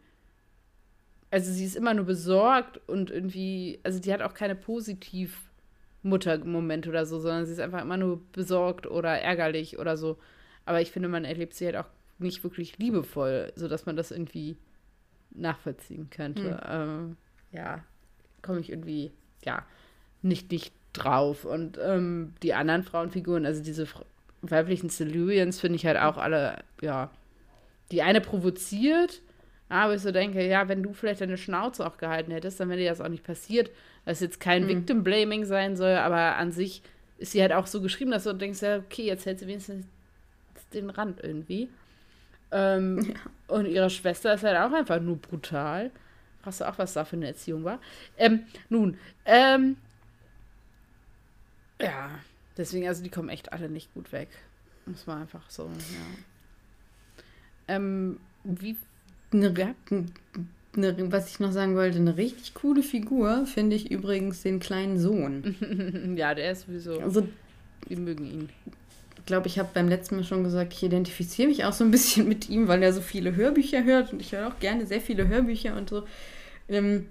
[1.31, 5.49] Also sie ist immer nur besorgt und irgendwie, also die hat auch keine positiv
[6.03, 10.17] Muttermomente oder so, sondern sie ist einfach immer nur besorgt oder ärgerlich oder so.
[10.65, 11.87] Aber ich finde, man erlebt sie halt auch
[12.19, 14.57] nicht wirklich liebevoll, sodass man das irgendwie
[15.31, 16.43] nachvollziehen könnte.
[16.43, 16.59] Mhm.
[16.67, 17.17] Ähm,
[17.51, 17.83] ja,
[18.41, 19.11] komme ich irgendwie,
[19.43, 19.65] ja,
[20.21, 21.45] nicht, nicht drauf.
[21.45, 23.87] Und ähm, die anderen Frauenfiguren, also diese
[24.41, 27.09] weiblichen Silurians, finde ich halt auch alle, ja,
[27.91, 29.21] die eine provoziert,
[29.69, 32.79] aber ich so denke, ja, wenn du vielleicht deine Schnauze auch gehalten hättest, dann wäre
[32.79, 33.71] dir das auch nicht passiert.
[34.03, 34.69] Dass jetzt kein mhm.
[34.69, 36.81] Victim-Blaming sein soll, aber an sich
[37.17, 39.85] ist sie halt auch so geschrieben, dass du denkst, ja, okay, jetzt hält sie wenigstens
[40.73, 41.69] den Rand irgendwie.
[42.51, 43.55] Ähm, ja.
[43.55, 45.91] Und ihre Schwester ist halt auch einfach nur brutal.
[46.41, 47.79] Fragst du auch, was da für eine Erziehung war?
[48.17, 49.77] Ähm, nun, ähm,
[51.79, 52.09] ja,
[52.57, 54.29] deswegen, also die kommen echt alle nicht gut weg.
[54.85, 57.75] Muss man einfach so, ja.
[57.75, 58.77] Ähm, wie.
[59.33, 59.75] Eine,
[60.75, 64.99] eine, was ich noch sagen wollte, eine richtig coole Figur finde ich übrigens den kleinen
[64.99, 66.13] Sohn.
[66.17, 66.99] ja, der ist sowieso.
[66.99, 67.29] Also,
[67.87, 68.49] wir mögen ihn
[69.25, 72.27] glaube, ich habe beim letzten Mal schon gesagt, ich identifiziere mich auch so ein bisschen
[72.29, 75.27] mit ihm, weil er so viele Hörbücher hört und ich höre auch gerne sehr viele
[75.27, 76.03] Hörbücher und so.
[76.69, 77.07] Ähm,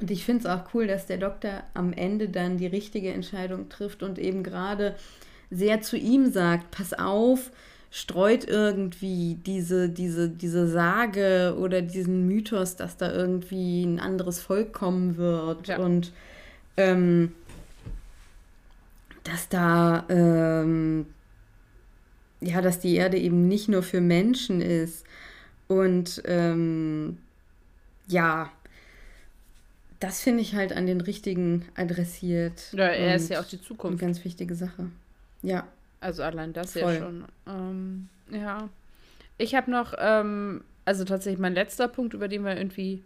[0.00, 3.68] und ich finde es auch cool, dass der Doktor am Ende dann die richtige Entscheidung
[3.68, 4.94] trifft und eben gerade
[5.50, 7.50] sehr zu ihm sagt, pass auf,
[7.90, 14.72] streut irgendwie diese, diese, diese Sage oder diesen Mythos, dass da irgendwie ein anderes Volk
[14.72, 15.68] kommen wird.
[15.68, 15.78] Ja.
[15.78, 16.12] Und
[16.76, 17.32] ähm,
[19.28, 21.06] dass da, ähm,
[22.40, 25.04] ja, dass die Erde eben nicht nur für Menschen ist.
[25.66, 27.18] Und ähm,
[28.06, 28.50] ja,
[30.00, 32.72] das finde ich halt an den richtigen adressiert.
[32.72, 34.00] Ja, er ist ja auch die Zukunft.
[34.00, 34.90] Eine ganz wichtige Sache.
[35.42, 35.66] Ja.
[36.00, 36.94] Also allein das Voll.
[36.94, 37.24] ja schon.
[37.46, 38.68] Ähm, ja.
[39.36, 43.02] Ich habe noch, ähm, also tatsächlich mein letzter Punkt, über den wir irgendwie,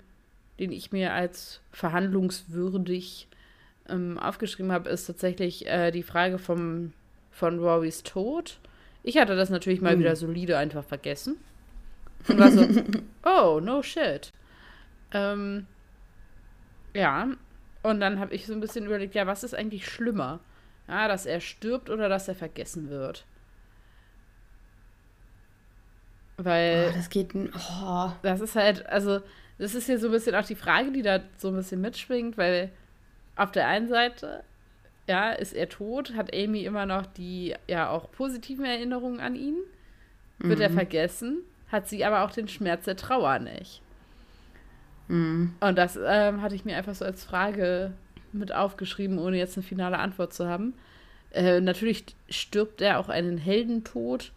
[0.61, 3.29] den ich mir als verhandlungswürdig
[3.89, 6.93] ähm, aufgeschrieben habe, ist tatsächlich äh, die Frage vom,
[7.31, 8.59] von Rorys Tod.
[9.03, 10.01] Ich hatte das natürlich mal mhm.
[10.01, 11.37] wieder solide einfach vergessen.
[12.29, 12.67] Und war so,
[13.25, 14.33] oh, no shit.
[15.13, 15.67] Ähm,
[16.95, 17.29] ja,
[17.83, 20.41] und dann habe ich so ein bisschen überlegt, ja, was ist eigentlich schlimmer?
[20.89, 23.25] Ja, dass er stirbt oder dass er vergessen wird?
[26.37, 26.89] Weil.
[26.91, 27.35] Oh, das geht.
[27.35, 28.11] Oh.
[28.23, 29.21] Das ist halt, also,
[29.59, 32.37] das ist hier so ein bisschen auch die Frage, die da so ein bisschen mitschwingt,
[32.37, 32.71] weil
[33.37, 34.45] auf der einen Seite,
[35.09, 39.57] ja, ist er tot, hat Amy immer noch die ja auch positiven Erinnerungen an ihn,
[40.39, 40.63] wird mhm.
[40.63, 41.39] er vergessen,
[41.71, 43.83] hat sie aber auch den Schmerz der Trauer nicht.
[45.09, 45.55] Mhm.
[45.61, 47.93] Und das ähm, hatte ich mir einfach so als Frage
[48.33, 50.75] mit aufgeschrieben, ohne jetzt eine finale Antwort zu haben.
[51.33, 54.33] Äh, natürlich stirbt er auch einen Heldentod.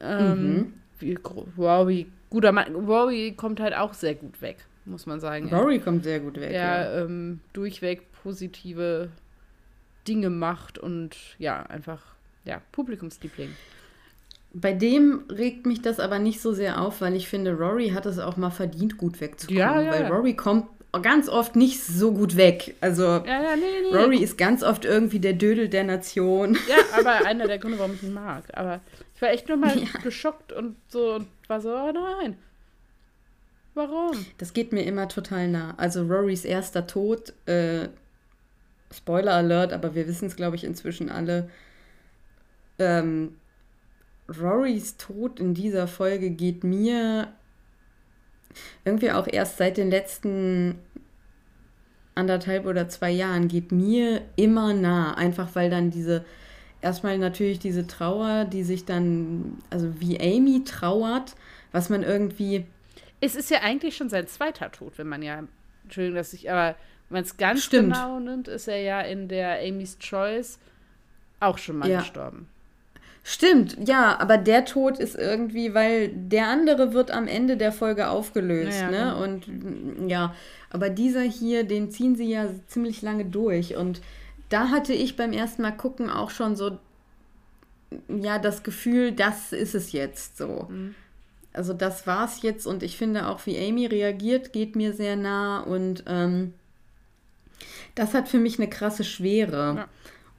[0.00, 0.72] Ähm, mhm.
[0.98, 1.18] wie,
[1.58, 5.52] Rory, guter Mann, Rory kommt halt auch sehr gut weg, muss man sagen.
[5.52, 5.82] Rory ja.
[5.82, 6.52] kommt sehr gut weg.
[6.52, 7.02] Ja, ja.
[7.02, 9.08] Ähm, durchweg positive
[10.06, 12.02] Dinge macht und ja, einfach,
[12.44, 13.50] ja, Publikumsliebling.
[14.52, 18.06] Bei dem regt mich das aber nicht so sehr auf, weil ich finde, Rory hat
[18.06, 19.60] es auch mal verdient, gut wegzukommen.
[19.60, 20.66] Ja, ja, weil Rory kommt
[21.02, 22.74] ganz oft nicht so gut weg.
[22.80, 23.96] Also ja, ja, nee, nee.
[23.96, 26.58] Rory ist ganz oft irgendwie der Dödel der Nation.
[26.68, 28.44] Ja, aber einer der Gründe, warum ich ihn mag.
[28.54, 28.80] Aber
[29.14, 29.86] ich war echt nur mal ja.
[30.02, 32.36] geschockt und so und war so, oh nein.
[33.74, 34.26] Warum?
[34.38, 35.74] Das geht mir immer total nah.
[35.76, 37.88] Also Rorys erster Tod äh,
[38.92, 41.48] Spoiler Alert, aber wir wissen es, glaube ich, inzwischen alle.
[42.78, 43.36] Ähm,
[44.28, 47.32] Rorys Tod in dieser Folge geht mir
[48.84, 50.78] irgendwie auch erst seit den letzten
[52.14, 55.14] anderthalb oder zwei Jahren geht mir immer nah.
[55.14, 56.24] Einfach weil dann diese,
[56.80, 61.34] erstmal natürlich diese Trauer, die sich dann, also wie Amy trauert,
[61.72, 62.66] was man irgendwie.
[63.20, 65.44] Es ist ja eigentlich schon sein zweiter Tod, wenn man ja,
[65.84, 66.76] Entschuldigung, dass ich, aber
[67.10, 67.92] wenn man es ganz Stimmt.
[67.92, 70.58] genau nimmt, ist er ja in der Amy's Choice
[71.40, 71.98] auch schon mal ja.
[72.00, 72.48] gestorben.
[73.22, 78.08] Stimmt, ja, aber der Tod ist irgendwie, weil der andere wird am Ende der Folge
[78.08, 78.98] aufgelöst, ja, ne?
[78.98, 79.22] Genau.
[79.22, 80.34] Und ja,
[80.70, 83.76] aber dieser hier, den ziehen sie ja ziemlich lange durch.
[83.76, 84.00] Und
[84.48, 86.78] da hatte ich beim ersten Mal gucken auch schon so,
[88.08, 90.68] ja, das Gefühl, das ist es jetzt so.
[90.70, 90.94] Mhm.
[91.52, 95.60] Also das war's jetzt und ich finde auch, wie Amy reagiert, geht mir sehr nah
[95.60, 96.54] und ähm,
[97.94, 99.74] das hat für mich eine krasse Schwere.
[99.76, 99.88] Ja.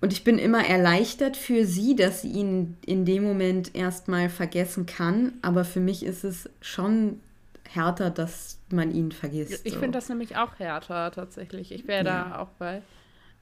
[0.02, 4.88] Und ich bin immer erleichtert für sie, dass sie ihn in dem Moment erstmal vergessen
[4.88, 5.34] kann.
[5.44, 7.20] Aber für mich ist es schon
[7.70, 9.66] härter, dass man ihn vergisst.
[9.66, 9.80] Ich so.
[9.80, 11.72] finde das nämlich auch härter tatsächlich.
[11.72, 12.24] Ich wäre ja.
[12.30, 12.82] da auch bei.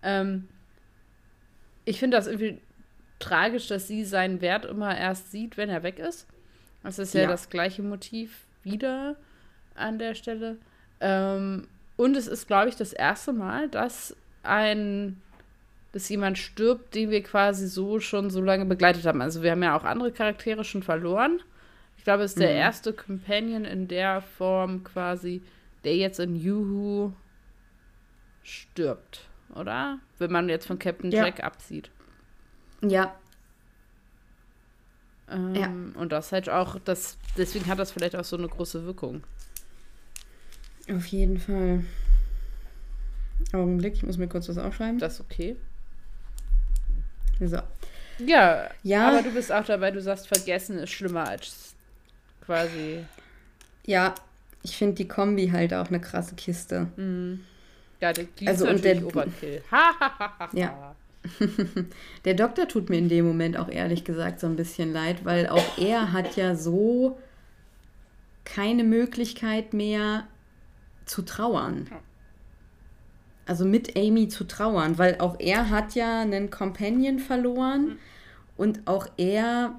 [0.04, 0.50] Ähm,
[1.86, 2.60] ich finde das irgendwie
[3.20, 6.28] tragisch, dass sie seinen Wert immer erst sieht, wenn er weg ist.
[6.84, 7.28] Das ist ja, ja.
[7.28, 9.16] das gleiche Motiv wieder
[9.76, 10.58] an der Stelle.
[11.00, 11.68] Ähm,
[12.00, 15.22] und es ist, glaube ich, das erste Mal, dass ein,
[15.92, 19.22] dass jemand stirbt, den wir quasi so schon so lange begleitet haben.
[19.22, 21.42] Also wir haben ja auch andere Charaktere schon verloren.
[21.98, 22.56] Ich glaube, es ist der mhm.
[22.56, 25.42] erste Companion in der Form quasi,
[25.84, 27.12] der jetzt in Juhu
[28.44, 30.00] stirbt, oder?
[30.20, 31.26] Wenn man jetzt von Captain ja.
[31.26, 31.92] Jack absieht.
[32.82, 33.14] Ja.
[35.30, 35.70] Ähm, ja.
[36.00, 39.22] Und das halt auch, das, deswegen hat das vielleicht auch so eine große Wirkung.
[40.96, 41.84] Auf jeden Fall.
[43.54, 45.00] Augenblick, ich muss mir kurz was aufschreiben.
[45.00, 45.56] Das ist okay.
[47.40, 47.60] So.
[48.26, 51.74] Ja, ja, aber du bist auch dabei, du sagst, vergessen ist schlimmer als
[52.46, 53.06] quasi.
[53.86, 54.14] Ja,
[54.62, 56.88] ich finde die Kombi halt auch eine krasse Kiste.
[56.98, 57.42] Mhm.
[58.02, 59.64] Ja, die, die also, ist und der Overkill.
[60.54, 60.96] ja.
[62.26, 65.48] der Doktor tut mir in dem Moment auch ehrlich gesagt so ein bisschen leid, weil
[65.48, 67.18] auch er hat ja so
[68.46, 70.28] keine Möglichkeit mehr
[71.10, 71.90] zu trauern.
[73.46, 77.98] Also mit Amy zu trauern, weil auch er hat ja einen Companion verloren mhm.
[78.58, 79.76] und auch er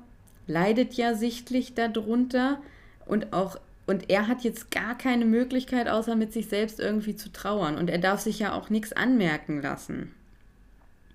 [0.47, 2.61] leidet ja sichtlich darunter
[3.07, 7.33] und auch und er hat jetzt gar keine Möglichkeit, außer mit sich selbst irgendwie zu
[7.33, 7.77] trauern.
[7.77, 10.15] Und er darf sich ja auch nichts anmerken lassen.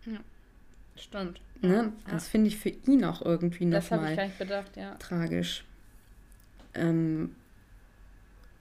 [0.05, 0.19] Ja,
[0.97, 1.39] stimmt.
[1.61, 1.93] Ne?
[2.09, 4.29] Das finde ich für ihn auch irgendwie nochmal
[4.75, 4.95] ja.
[4.95, 5.63] tragisch.
[6.73, 7.33] Ähm,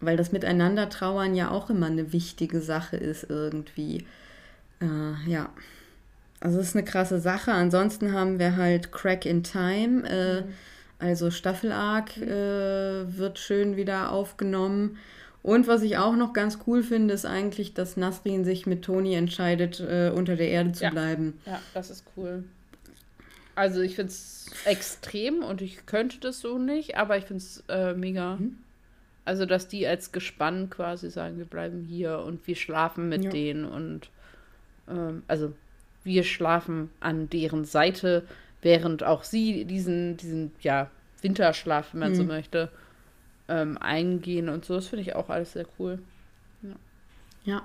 [0.05, 4.05] weil das Miteinander trauern ja auch immer eine wichtige Sache ist irgendwie.
[4.81, 5.51] Äh, ja.
[6.41, 7.53] Also es ist eine krasse Sache.
[7.53, 10.09] Ansonsten haben wir halt Crack in Time.
[10.09, 10.55] Äh, mhm
[10.99, 14.97] also Staffelarg äh, wird schön wieder aufgenommen.
[15.43, 19.15] Und was ich auch noch ganz cool finde, ist eigentlich, dass Nasrin sich mit Toni
[19.15, 20.91] entscheidet, äh, unter der Erde zu ja.
[20.91, 21.39] bleiben.
[21.45, 22.45] Ja, das ist cool.
[23.55, 27.63] Also ich finde es extrem und ich könnte das so nicht, aber ich finde es
[27.69, 28.37] äh, mega.
[28.37, 28.57] Mhm.
[29.25, 33.31] Also, dass die als Gespann quasi sagen, wir bleiben hier und wir schlafen mit ja.
[33.31, 34.11] denen und
[34.89, 35.53] ähm, also
[36.03, 38.25] wir schlafen an deren Seite
[38.65, 40.91] während auch sie diesen, diesen ja,
[41.23, 42.17] Winterschlaf, wenn man mhm.
[42.17, 42.71] so möchte,
[43.49, 44.75] ähm, eingehen und so.
[44.75, 46.01] Das finde ich auch alles sehr cool.
[46.63, 46.75] Ja.
[47.45, 47.63] ja.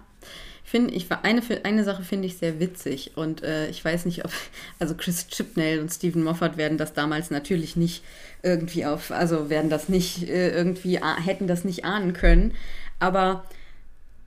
[0.69, 4.31] Finde, ich eine, eine Sache finde ich sehr witzig und äh, ich weiß nicht, ob,
[4.79, 8.03] also Chris Chipnell und Stephen Moffat werden das damals natürlich nicht
[8.43, 12.53] irgendwie auf, also werden das nicht äh, irgendwie, hätten das nicht ahnen können,
[12.99, 13.45] aber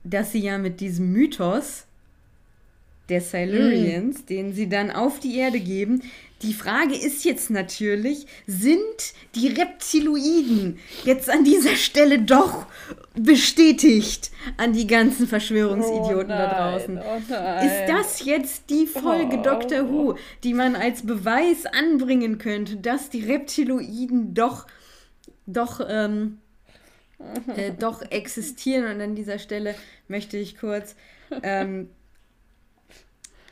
[0.03, 1.85] dass sie ja mit diesem Mythos
[3.07, 4.25] der Silurians, mm.
[4.25, 6.01] den sie dann auf die Erde geben,
[6.43, 12.65] die Frage ist jetzt natürlich, sind die Reptiloiden jetzt an dieser Stelle doch
[13.15, 16.99] bestätigt an die ganzen Verschwörungsidioten oh nein, da draußen?
[16.99, 22.77] Oh ist das jetzt die Folge oh, Doctor Who, die man als Beweis anbringen könnte,
[22.77, 24.67] dass die Reptiloiden doch,
[25.45, 26.39] doch, ähm,
[27.55, 28.93] äh, doch existieren?
[28.93, 29.75] Und an dieser Stelle
[30.07, 30.95] möchte ich kurz
[31.41, 31.89] ähm,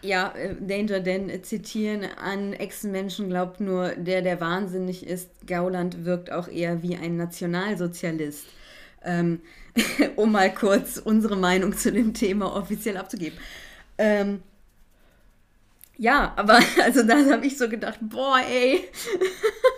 [0.01, 5.29] ja, äh, Danger Dan zitieren, an Ex-Menschen glaubt nur der, der wahnsinnig ist.
[5.47, 8.45] Gauland wirkt auch eher wie ein Nationalsozialist.
[9.03, 9.41] Ähm,
[10.15, 13.37] um mal kurz unsere Meinung zu dem Thema offiziell abzugeben.
[13.97, 14.41] Ähm,
[15.97, 18.89] ja, aber also da habe ich so gedacht, boah, ey.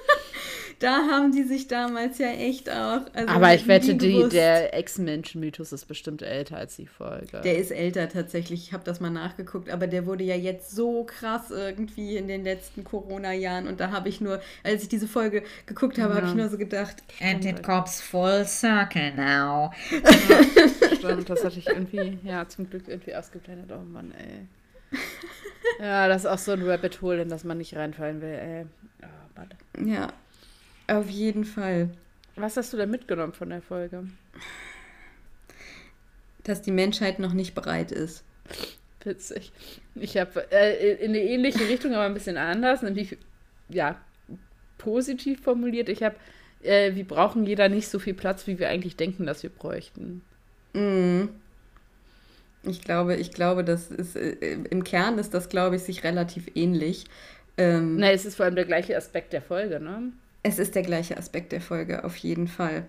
[0.84, 3.02] da haben die sich damals ja echt auch.
[3.14, 7.40] Also Aber ich wette, die, der Ex-Menschen-Mythos ist bestimmt älter als die Folge.
[7.42, 8.68] Der ist älter tatsächlich.
[8.68, 12.44] Ich habe das mal nachgeguckt, aber der wurde ja jetzt so krass irgendwie in den
[12.44, 13.68] letzten Corona-Jahren.
[13.68, 16.18] Und da habe ich nur, als ich diese Folge geguckt habe, ja.
[16.18, 16.98] habe ich nur so gedacht.
[17.22, 19.72] And it comes full circle now.
[19.90, 23.72] Ja, stimmt, das hatte ich irgendwie, ja, zum Glück irgendwie ausgeblendet.
[23.72, 25.00] Oh Mann, ey.
[25.80, 28.66] Ja, das ist auch so ein Rabbit Hole, in das man nicht reinfallen will, ey.
[29.02, 29.88] Oh, Mann.
[29.88, 30.10] Ja,
[30.88, 31.90] auf jeden Fall.
[32.36, 34.08] Was hast du da mitgenommen von der Folge?
[36.44, 38.24] Dass die Menschheit noch nicht bereit ist.
[39.04, 39.52] Witzig.
[39.96, 43.18] Ich habe äh, in eine ähnliche Richtung, aber ein bisschen anders, nämlich,
[43.70, 44.00] ja,
[44.78, 45.90] positiv formuliert.
[45.90, 46.16] Ich habe,
[46.62, 50.22] äh, wir brauchen jeder nicht so viel Platz, wie wir eigentlich denken, dass wir bräuchten.
[50.74, 51.30] Mm.
[52.66, 56.50] Ich glaube, ich glaube, das ist, äh, im Kern ist das, glaube ich, sich relativ
[56.56, 57.06] ähnlich.
[57.58, 60.14] Ähm, Na, es ist vor allem der gleiche Aspekt der Folge, ne?
[60.44, 62.86] Es ist der gleiche Aspekt der Folge, auf jeden Fall.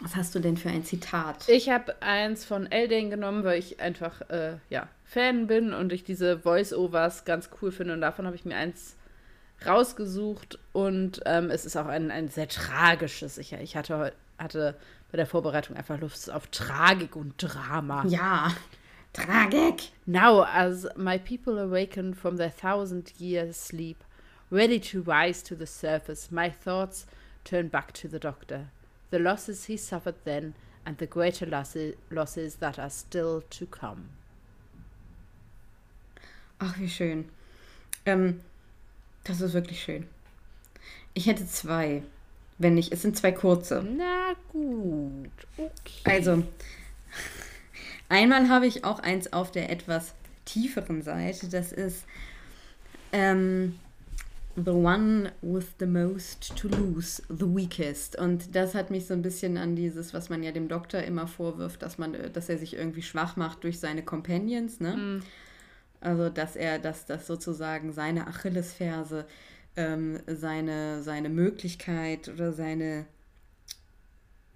[0.00, 1.48] Was hast du denn für ein Zitat?
[1.48, 6.04] Ich habe eins von Eldane genommen, weil ich einfach äh, ja, Fan bin und ich
[6.04, 7.94] diese Voice-Overs ganz cool finde.
[7.94, 8.96] Und davon habe ich mir eins
[9.64, 10.58] rausgesucht.
[10.72, 13.38] Und ähm, es ist auch ein, ein sehr tragisches.
[13.38, 14.74] Ich, ich hatte, hatte
[15.10, 18.04] bei der Vorbereitung einfach Lust auf Tragik und Drama.
[18.08, 18.52] Ja,
[19.12, 19.92] Tragik.
[20.06, 23.98] Now, as my people awaken from their thousand years sleep,
[24.54, 27.06] Ready to rise to the surface, my thoughts
[27.42, 28.68] turn back to the doctor.
[29.10, 30.54] The losses he suffered then
[30.86, 34.10] and the greater losses that are still to come.
[36.60, 37.24] Ach, wie schön.
[38.06, 38.42] Ähm,
[39.24, 40.06] das ist wirklich schön.
[41.14, 42.04] Ich hätte zwei.
[42.58, 43.82] Wenn nicht, es sind zwei kurze.
[43.82, 46.00] Na gut, okay.
[46.04, 46.44] Also,
[48.08, 51.48] einmal habe ich auch eins auf der etwas tieferen Seite.
[51.48, 52.04] Das ist
[53.10, 53.80] ähm,
[54.56, 58.16] The One with the Most to Lose, The Weakest.
[58.18, 61.26] Und das hat mich so ein bisschen an dieses, was man ja dem Doktor immer
[61.26, 64.96] vorwirft, dass man, dass er sich irgendwie schwach macht durch seine Companions, ne?
[64.96, 65.22] Mhm.
[66.00, 69.24] Also, dass er, dass das sozusagen seine Achillesferse,
[69.76, 73.06] ähm, seine, seine Möglichkeit oder seine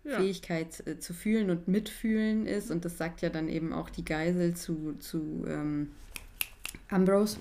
[0.05, 0.17] Ja.
[0.19, 2.71] Fähigkeit äh, zu fühlen und mitfühlen ist.
[2.71, 5.91] Und das sagt ja dann eben auch die Geisel zu, zu ähm,
[6.89, 7.39] Ambrose.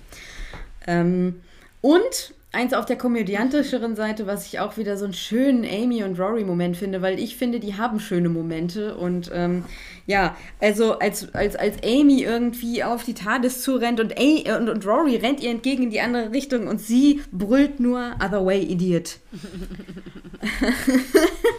[0.86, 1.42] Ähm,
[1.88, 6.20] und eins auf der komödiantischeren Seite, was ich auch wieder so einen schönen Amy und
[6.20, 8.98] Rory-Moment finde, weil ich finde, die haben schöne Momente.
[8.98, 9.64] Und ähm,
[10.06, 14.86] ja, also als, als, als Amy irgendwie auf die TARDIS zurennt und, A und, und
[14.86, 19.20] Rory rennt ihr entgegen in die andere Richtung und sie brüllt nur Other Way, Idiot.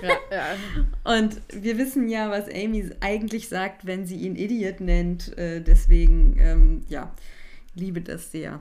[0.00, 1.16] Ja, ja.
[1.18, 5.36] Und wir wissen ja, was Amy eigentlich sagt, wenn sie ihn Idiot nennt.
[5.36, 7.12] Äh, deswegen, ähm, ja,
[7.74, 8.60] liebe das sehr,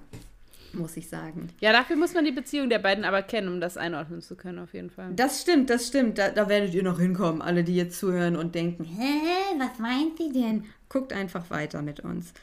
[0.74, 1.50] muss ich sagen.
[1.60, 4.60] ja, dafür muss man die Beziehung der beiden aber kennen, um das einordnen zu können,
[4.60, 5.14] auf jeden Fall.
[5.14, 6.18] Das stimmt, das stimmt.
[6.18, 10.18] Da, da werdet ihr noch hinkommen, alle, die jetzt zuhören und denken, hä, was meint
[10.18, 10.66] sie denn?
[10.90, 12.34] Guckt einfach weiter mit uns.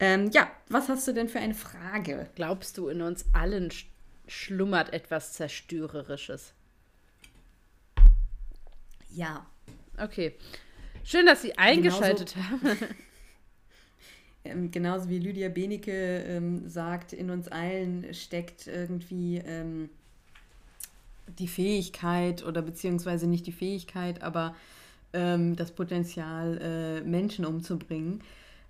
[0.00, 2.28] Ähm, ja, was hast du denn für eine Frage?
[2.34, 3.86] Glaubst du, in uns allen sch
[4.26, 6.54] schlummert etwas Zerstörerisches?
[9.10, 9.46] Ja.
[9.98, 10.34] Okay.
[11.04, 12.78] Schön, dass Sie eingeschaltet haben.
[14.44, 19.88] Ähm, genauso wie Lydia Benecke ähm, sagt, in uns allen steckt irgendwie ähm,
[21.38, 24.54] die Fähigkeit oder beziehungsweise nicht die Fähigkeit, aber
[25.12, 28.20] ähm, das Potenzial, äh, Menschen umzubringen.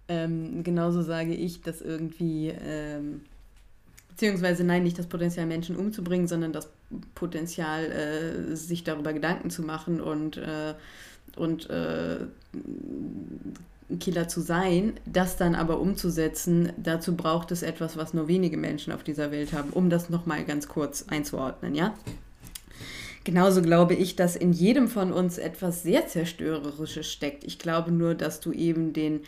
[0.07, 2.53] Ähm, genauso sage ich, dass irgendwie,
[4.11, 6.69] beziehungsweise nein, nicht das Potenzial, Menschen umzubringen, sondern das
[7.15, 10.75] Potenzial, äh, sich darüber Gedanken zu machen und, äh,
[11.37, 12.19] und äh,
[14.01, 18.93] Killer zu sein, das dann aber umzusetzen, dazu braucht es etwas, was nur wenige Menschen
[18.93, 21.95] auf dieser Welt haben, um das nochmal ganz kurz einzuordnen, ja?
[23.25, 27.45] Genauso glaube ich, dass in jedem von uns etwas sehr Zerstörerisches steckt.
[27.45, 29.21] Ich glaube nur, dass du eben den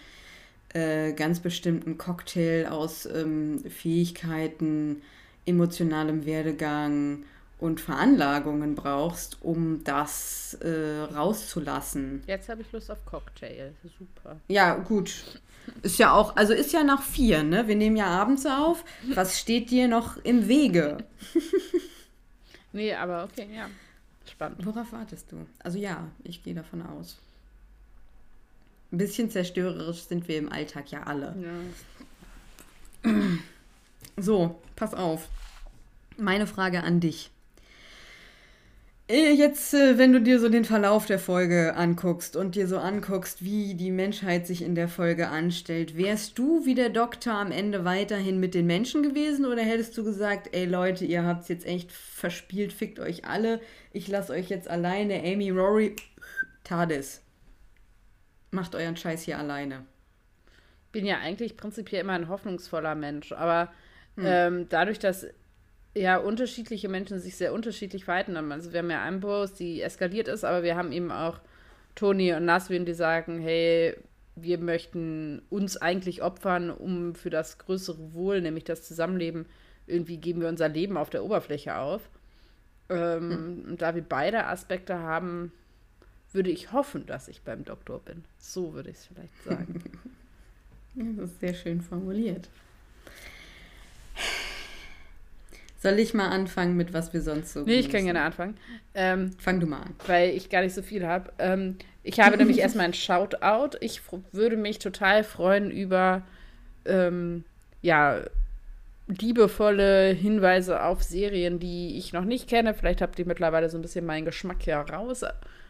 [0.74, 5.00] äh, ganz bestimmten Cocktail aus ähm, Fähigkeiten,
[5.46, 7.24] emotionalem Werdegang
[7.58, 12.22] und Veranlagungen brauchst, um das äh, rauszulassen.
[12.26, 13.72] Jetzt habe ich Lust auf Cocktail.
[13.98, 14.36] Super.
[14.48, 15.40] Ja, gut.
[15.82, 17.66] Ist ja auch, also ist ja nach vier, ne?
[17.66, 18.84] Wir nehmen ja abends auf.
[19.14, 20.98] Was steht dir noch im Wege?
[22.76, 23.70] Nee, aber okay, ja.
[24.30, 24.66] Spannend.
[24.66, 25.46] Worauf wartest du?
[25.60, 27.16] Also ja, ich gehe davon aus.
[28.92, 31.34] Ein bisschen zerstörerisch sind wir im Alltag ja alle.
[33.02, 33.12] Ja.
[34.18, 35.30] So, pass auf.
[36.18, 37.30] Meine Frage an dich.
[39.08, 42.78] Äh, Jetzt, äh, wenn du dir so den Verlauf der Folge anguckst und dir so
[42.78, 47.52] anguckst, wie die Menschheit sich in der Folge anstellt, wärst du wie der Doktor am
[47.52, 51.66] Ende weiterhin mit den Menschen gewesen oder hättest du gesagt, ey Leute, ihr habt's jetzt
[51.66, 53.60] echt verspielt, fickt euch alle,
[53.92, 55.94] ich lasse euch jetzt alleine, Amy, Rory,
[56.64, 57.22] TARDIS.
[58.50, 59.84] Macht euren Scheiß hier alleine.
[60.92, 63.72] bin ja eigentlich prinzipiell immer ein hoffnungsvoller Mensch, aber
[64.16, 64.24] Hm.
[64.26, 65.26] ähm, dadurch, dass
[65.96, 68.52] ja unterschiedliche Menschen sich sehr unterschiedlich verhalten haben.
[68.52, 71.40] Also wir haben ja Ambrose, die eskaliert ist, aber wir haben eben auch
[71.94, 73.96] Toni und Naswin, die sagen, hey,
[74.36, 79.46] wir möchten uns eigentlich opfern, um für das größere Wohl, nämlich das Zusammenleben,
[79.86, 82.02] irgendwie geben wir unser Leben auf der Oberfläche auf.
[82.90, 85.52] Ähm, Und da wir beide Aspekte haben,
[86.32, 88.24] würde ich hoffen, dass ich beim Doktor bin.
[88.38, 89.82] So würde ich es vielleicht sagen.
[90.98, 92.48] Das ist sehr schön formuliert.
[95.86, 98.56] Soll ich mal anfangen mit was wir sonst so nee, ich kann gerne anfangen.
[98.94, 99.94] Ähm, Fang du mal an.
[100.06, 101.32] weil ich gar nicht so viel habe.
[101.38, 103.76] Ähm, ich habe nämlich erstmal ein Shoutout.
[103.80, 104.00] Ich
[104.32, 106.22] würde mich total freuen über
[106.86, 107.44] ähm,
[107.82, 108.20] ja,
[109.06, 112.74] liebevolle Hinweise auf Serien, die ich noch nicht kenne.
[112.74, 115.24] Vielleicht habt ihr mittlerweile so ein bisschen meinen Geschmack ja raus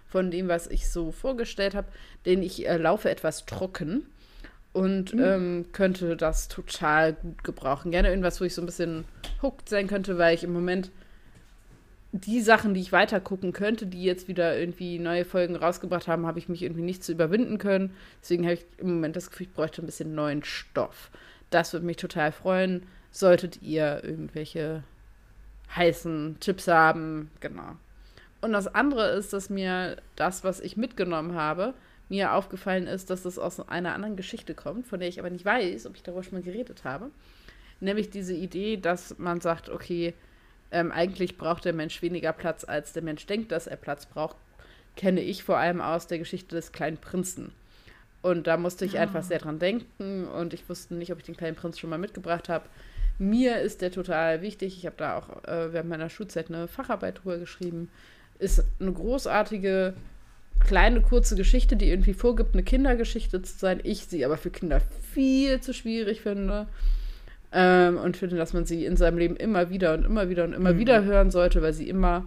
[0.07, 1.89] von dem, was ich so vorgestellt habe.
[2.25, 4.07] Denn ich äh, laufe etwas trocken
[4.77, 7.91] und ähm, könnte das total gut gebrauchen.
[7.93, 9.07] Gerne irgendwas, wo ich so ein bisschen
[9.41, 10.91] hooked sein könnte, weil ich im Moment
[12.13, 16.27] die Sachen, die ich weiter gucken könnte, die jetzt wieder irgendwie neue Folgen rausgebracht haben,
[16.27, 17.95] habe ich mich irgendwie nicht zu überwinden können.
[18.21, 21.11] Deswegen habe ich im Moment das Gefühl, ich bräuchte ein bisschen neuen Stoff.
[21.49, 22.83] Das würde mich total freuen.
[23.11, 24.83] Solltet ihr irgendwelche
[25.75, 27.77] heißen Tipps haben, genau.
[28.43, 31.73] Und das andere ist, dass mir das, was ich mitgenommen habe,
[32.09, 35.45] mir aufgefallen ist, dass es aus einer anderen Geschichte kommt, von der ich aber nicht
[35.45, 37.11] weiß, ob ich darüber schon mal geredet habe.
[37.81, 40.15] Nämlich diese Idee, dass man sagt, okay,
[40.71, 44.37] ähm, eigentlich braucht der Mensch weniger Platz, als der Mensch denkt, dass er Platz braucht,
[44.97, 47.53] kenne ich vor allem aus der Geschichte des kleinen Prinzen.
[48.23, 48.99] Und da musste ich oh.
[48.99, 51.99] einfach sehr dran denken und ich wusste nicht, ob ich den kleinen Prinz schon mal
[51.99, 52.65] mitgebracht habe.
[53.19, 54.77] Mir ist der total wichtig.
[54.77, 57.89] Ich habe da auch äh, während meiner Schulzeit eine Facharbeit drüber geschrieben.
[58.39, 59.95] Ist eine großartige,
[60.61, 63.81] kleine, kurze Geschichte, die irgendwie vorgibt, eine Kindergeschichte zu sein.
[63.83, 64.81] Ich sie aber für Kinder
[65.13, 66.67] viel zu schwierig finde.
[67.53, 70.53] Ähm, und finde, dass man sie in seinem Leben immer wieder und immer wieder und
[70.53, 70.79] immer mhm.
[70.79, 72.27] wieder hören sollte, weil sie immer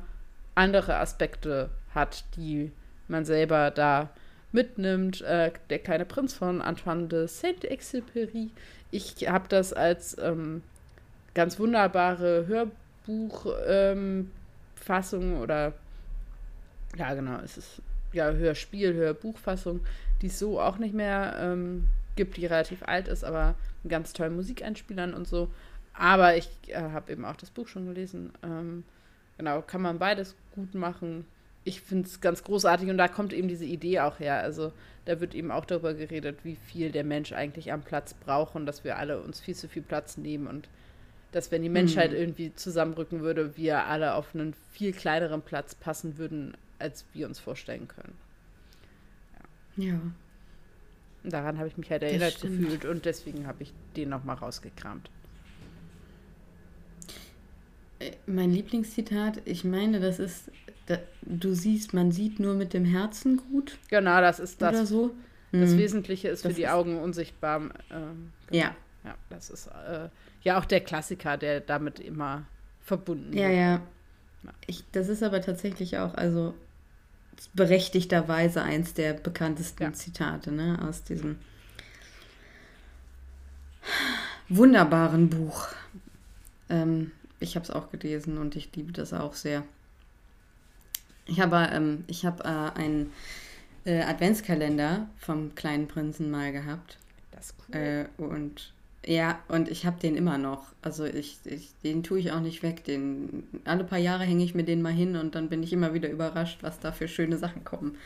[0.56, 2.72] andere Aspekte hat, die
[3.08, 4.10] man selber da
[4.52, 5.22] mitnimmt.
[5.22, 8.50] Äh, der kleine Prinz von Antoine de Saint-Exupéry.
[8.92, 10.64] Ich habe das als ähm,
[11.34, 14.28] ganz wunderbare Hörbuchfassung
[15.24, 15.74] ähm, oder
[16.98, 17.82] ja genau, es ist
[18.14, 19.82] ja Hörspiel, Hörbuchfassung,
[20.22, 24.14] die es so auch nicht mehr ähm, gibt, die relativ alt ist, aber mit ganz
[24.14, 25.50] tollen Musikeinspielern und so.
[25.94, 28.32] Aber ich äh, habe eben auch das Buch schon gelesen.
[28.44, 28.84] Ähm,
[29.38, 31.26] genau, kann man beides gut machen.
[31.66, 34.42] Ich finde es ganz großartig und da kommt eben diese Idee auch her.
[34.42, 34.72] Also
[35.06, 38.66] da wird eben auch darüber geredet, wie viel der Mensch eigentlich am Platz braucht und
[38.66, 40.70] dass wir alle uns viel zu viel Platz nehmen und
[41.32, 42.18] dass wenn die Menschheit mhm.
[42.18, 47.40] irgendwie zusammenrücken würde, wir alle auf einen viel kleineren Platz passen würden, als wir uns
[47.40, 48.14] vorstellen können.
[49.78, 49.86] Ja.
[49.86, 50.00] ja.
[51.24, 55.10] Daran habe ich mich halt erinnert gefühlt und deswegen habe ich den nochmal rausgekramt.
[58.00, 60.50] Äh, mein Lieblingszitat, ich meine, das ist,
[60.86, 63.78] da, du siehst, man sieht nur mit dem Herzen gut.
[63.90, 64.76] Genau, das ist das.
[64.76, 65.16] Oder so.
[65.52, 65.80] Das mhm.
[65.80, 67.62] Wesentliche ist das für die ist Augen unsichtbar.
[67.92, 68.64] Ähm, genau.
[68.64, 68.76] Ja.
[69.04, 70.10] Ja, das ist äh,
[70.44, 72.46] ja auch der Klassiker, der damit immer
[72.82, 73.58] verbunden ja, wird.
[73.58, 73.82] Ja, ja.
[74.68, 76.54] Ich, das ist aber tatsächlich auch, also
[77.54, 79.94] berechtigterweise eins der bekanntesten ja.
[79.94, 81.38] Zitate ne, aus diesem
[84.50, 85.68] wunderbaren Buch.
[86.70, 89.64] Ähm, ich habe es auch gelesen und ich liebe das auch sehr.
[91.26, 93.14] Ich habe ähm, ich hab, äh, einen
[93.86, 96.98] äh, Adventskalender vom kleinen Prinzen mal gehabt.
[97.32, 97.76] Das ist cool.
[97.76, 98.74] Äh, und
[99.10, 100.68] ja, und ich habe den immer noch.
[100.84, 102.84] Also ich, ich, den tue ich auch nicht weg.
[102.84, 105.96] Den, alle paar Jahre hänge ich mir den mal hin und dann bin ich immer
[105.96, 107.98] wieder überrascht, was da für schöne Sachen kommen.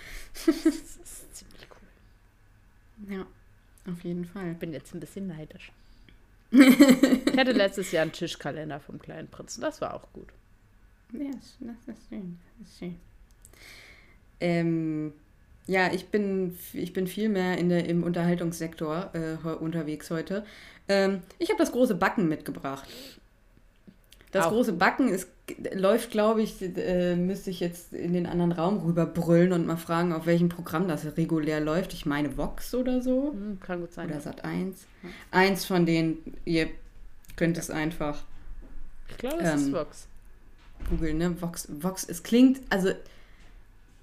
[0.46, 3.16] das ist ziemlich cool.
[3.18, 3.26] Ja,
[3.92, 4.54] auf jeden Fall.
[4.54, 5.74] Ich bin jetzt ein bisschen neidisch.
[6.52, 9.60] ich hatte letztes Jahr einen Tischkalender vom kleinen Prinzen.
[9.60, 10.30] Das war auch gut.
[11.12, 12.40] Ja, das ist schön.
[12.60, 12.96] Das ist schön.
[14.40, 15.12] Ähm,
[15.68, 20.46] ja, ich bin, ich bin viel mehr in der, im Unterhaltungssektor äh, unterwegs heute.
[20.88, 22.90] Ähm, ich habe das große Backen mitgebracht.
[24.32, 24.50] Das Auch.
[24.50, 25.28] große Backen ist,
[25.74, 30.12] läuft, glaube ich, äh, müsste ich jetzt in den anderen Raum rüberbrüllen und mal fragen,
[30.12, 31.94] auf welchem Programm das regulär läuft.
[31.94, 33.32] Ich meine Vox oder so.
[33.32, 34.10] Hm, kann gut sein.
[34.10, 34.88] Oder Sat 1.
[35.04, 35.10] Ja.
[35.32, 36.68] Eins von denen, ihr
[37.36, 38.24] könnt es einfach.
[39.10, 40.08] Ich glaube, es ähm, ist Vox.
[40.90, 41.42] Google, ne?
[41.42, 42.90] Vox, Vox, es klingt, also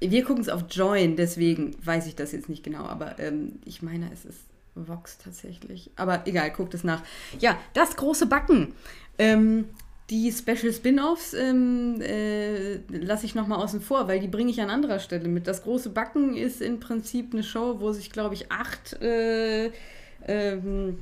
[0.01, 3.83] wir gucken es auf Join, deswegen weiß ich das jetzt nicht genau, aber ähm, ich
[3.83, 4.39] meine, es ist
[4.75, 5.91] Vox tatsächlich.
[5.97, 7.03] Aber egal, guckt es nach.
[7.39, 8.75] Ja, das große Backen.
[9.19, 9.67] Ähm,
[10.11, 14.71] die Special Spin-offs ähm, äh, lasse ich nochmal außen vor, weil die bringe ich an
[14.71, 15.47] anderer Stelle mit.
[15.47, 19.71] Das große Backen ist im Prinzip eine Show, wo sich, glaube ich, acht äh,
[20.27, 20.99] ähm,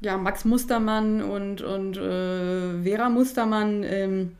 [0.00, 4.36] ja, Max Mustermann und, und äh, Vera Mustermann ähm,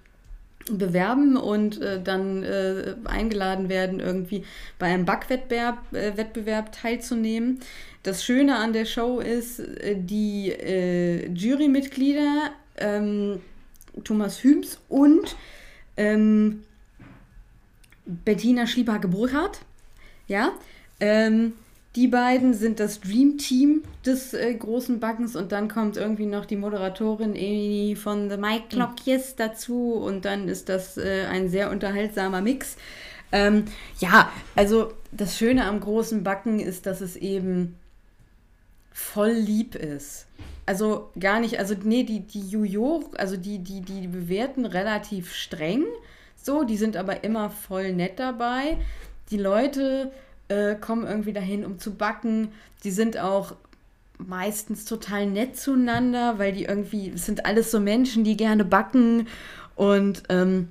[0.76, 4.44] bewerben und äh, dann äh, eingeladen werden, irgendwie
[4.78, 7.60] bei einem Backwettbewerb äh, Wettbewerb teilzunehmen.
[8.02, 13.40] Das Schöne an der Show ist, äh, die äh, Jurymitglieder ähm,
[14.04, 15.36] Thomas Hüms und
[15.96, 16.64] ähm,
[18.06, 19.60] Bettina Schliebhake-Burkhardt,
[20.26, 20.52] ja,
[21.00, 21.52] ähm,
[21.98, 26.44] die beiden sind das Dream Team des äh, großen Backens und dann kommt irgendwie noch
[26.44, 31.48] die Moderatorin Amy von The Mike Clock Yes dazu und dann ist das äh, ein
[31.48, 32.76] sehr unterhaltsamer Mix.
[33.32, 33.64] Ähm,
[33.98, 37.74] ja, also das Schöne am großen Backen ist, dass es eben
[38.92, 40.26] voll lieb ist.
[40.66, 45.82] Also gar nicht, also nee, die, die Jujo, also die, die, die bewerten relativ streng,
[46.36, 48.76] so, die sind aber immer voll nett dabei.
[49.30, 50.12] Die Leute
[50.48, 52.48] äh, kommen irgendwie dahin, um zu backen.
[52.84, 53.54] Die sind auch
[54.18, 59.28] meistens total nett zueinander, weil die irgendwie, sind alles so Menschen, die gerne backen.
[59.76, 60.68] Und ähm,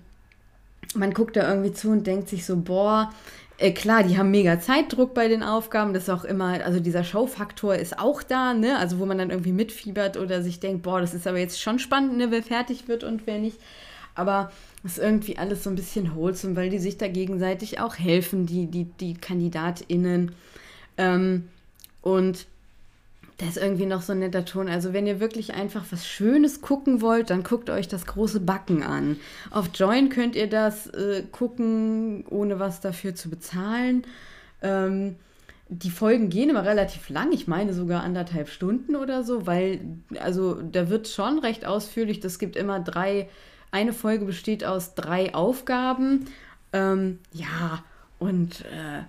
[0.96, 3.12] man guckt da irgendwie zu und denkt sich so, boah,
[3.58, 7.04] äh, klar, die haben mega Zeitdruck bei den Aufgaben, das ist auch immer, also dieser
[7.04, 11.02] Showfaktor ist auch da, ne, also wo man dann irgendwie mitfiebert oder sich denkt, boah,
[11.02, 13.58] das ist aber jetzt schon spannend, ne, wer fertig wird und wer nicht,
[14.14, 14.52] aber
[14.88, 18.68] ist irgendwie alles so ein bisschen wholesome, weil die sich da gegenseitig auch helfen, die,
[18.68, 20.32] die, die KandidatInnen.
[20.98, 21.48] Ähm,
[22.02, 22.48] und
[23.38, 24.68] Da ist irgendwie noch so ein netter Ton.
[24.68, 28.82] Also, wenn ihr wirklich einfach was Schönes gucken wollt, dann guckt euch das große Backen
[28.82, 29.18] an.
[29.52, 34.04] Auf Join könnt ihr das äh, gucken, ohne was dafür zu bezahlen.
[34.64, 35.18] Ähm,
[35.70, 39.82] die Folgen gehen immer relativ lang, ich meine sogar anderthalb Stunden oder so, weil,
[40.20, 43.30] also da wird schon recht ausführlich, das gibt immer drei,
[43.72, 46.28] eine Folge besteht aus drei Aufgaben.
[46.74, 47.84] Ähm, ja,
[48.20, 49.04] und äh,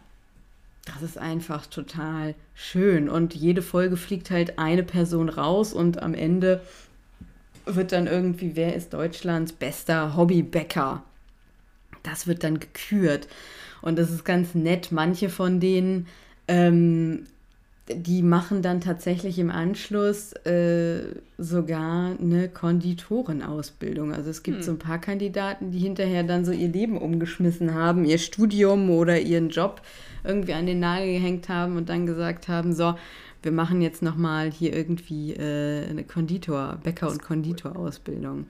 [0.85, 3.09] das ist einfach total schön.
[3.09, 6.63] Und jede Folge fliegt halt eine Person raus und am Ende
[7.67, 11.03] wird dann irgendwie, wer ist Deutschlands bester Hobbybäcker?
[12.03, 13.29] Das wird dann gekürt.
[13.83, 14.91] Und das ist ganz nett.
[14.91, 16.07] Manche von denen,
[16.49, 17.27] ähm,
[17.91, 21.01] die machen dann tatsächlich im Anschluss äh,
[21.39, 24.13] sogar eine Konditorenausbildung.
[24.13, 24.63] Also es gibt hm.
[24.63, 29.19] so ein paar Kandidaten, die hinterher dann so ihr Leben umgeschmissen haben, ihr Studium oder
[29.19, 29.83] ihren Job
[30.25, 32.95] irgendwie an den Nagel gehängt haben und dann gesagt haben, so,
[33.43, 38.47] wir machen jetzt nochmal hier irgendwie äh, eine Konditor, Bäcker- und Konditorausbildung.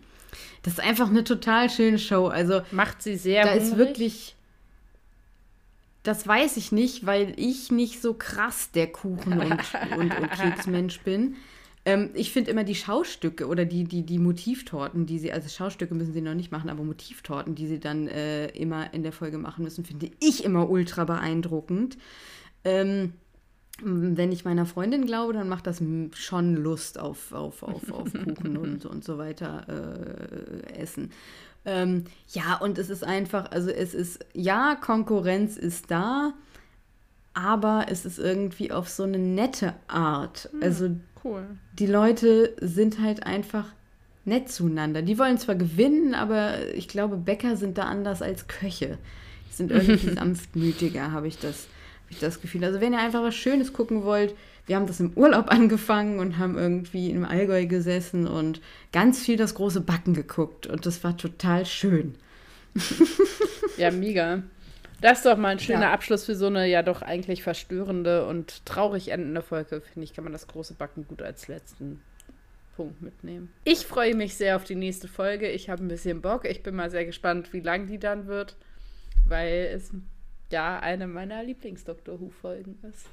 [0.63, 2.27] Das ist einfach eine total schöne Show.
[2.27, 3.45] Also macht sie sehr.
[3.45, 3.69] Da hungrig?
[3.69, 4.35] ist wirklich.
[6.03, 11.01] Das weiß ich nicht, weil ich nicht so krass der Kuchen- und, und, und Keksmensch
[11.01, 11.37] bin.
[11.85, 15.95] Ähm, ich finde immer die Schaustücke oder die, die, die Motivtorten, die sie, also Schaustücke
[15.95, 19.39] müssen sie noch nicht machen, aber Motivtorten, die sie dann äh, immer in der Folge
[19.39, 21.97] machen müssen, finde ich immer ultra beeindruckend.
[22.65, 23.15] Ähm,
[23.81, 25.81] wenn ich meiner Freundin glaube, dann macht das
[26.15, 31.13] schon Lust auf, auf, auf, auf Kuchen und, und so weiter äh, essen.
[31.65, 36.33] Ähm, ja, und es ist einfach, also es ist, ja, Konkurrenz ist da,
[37.35, 40.49] aber es ist irgendwie auf so eine nette Art.
[40.53, 40.91] Hm, also
[41.25, 41.47] cool.
[41.79, 43.67] die Leute sind halt einfach
[44.25, 45.03] nett zueinander.
[45.03, 48.99] Die wollen zwar gewinnen, aber ich glaube, Bäcker sind da anders als Köche.
[49.49, 51.69] Die sind irgendwie sanftmütiger, habe ich das
[52.09, 52.65] habe ich das Gefühl.
[52.65, 54.35] Also wenn ihr einfach was Schönes gucken wollt,
[54.69, 58.61] wir haben das im Urlaub angefangen und haben irgendwie im Allgäu gesessen und
[58.93, 62.15] ganz viel das große Backen geguckt und das war total schön.
[63.77, 64.43] ja, mega.
[65.01, 65.93] Das ist doch mal ein schöner ja.
[65.93, 69.81] Abschluss für so eine ja doch eigentlich verstörende und traurig endende Folge.
[69.81, 72.01] Finde ich, kann man das große Backen gut als letzten
[72.77, 73.53] Punkt mitnehmen.
[73.65, 75.49] Ich freue mich sehr auf die nächste Folge.
[75.49, 76.45] Ich habe ein bisschen Bock.
[76.45, 78.57] Ich bin mal sehr gespannt, wie lang die dann wird,
[79.27, 79.91] weil es
[80.51, 83.07] ja eine meiner Lieblings-Doctor Who-Folgen ist.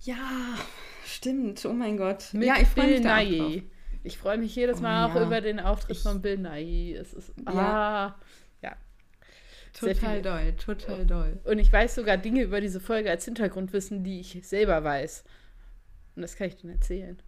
[0.00, 0.56] Ja,
[1.04, 1.64] stimmt.
[1.64, 2.30] Oh mein Gott.
[2.32, 3.64] Mit ja, ich freue mich.
[4.02, 5.26] Ich freue mich jedes Mal oh, auch ja.
[5.26, 6.94] über den Auftritt ich, von Bill Nye.
[6.96, 7.32] Es ist.
[7.44, 8.14] Ah,
[8.62, 8.76] ja.
[9.72, 11.38] Total doll, total doll.
[11.44, 15.24] Und ich weiß sogar Dinge über diese Folge als Hintergrundwissen, die ich selber weiß.
[16.14, 17.18] Und das kann ich dir erzählen.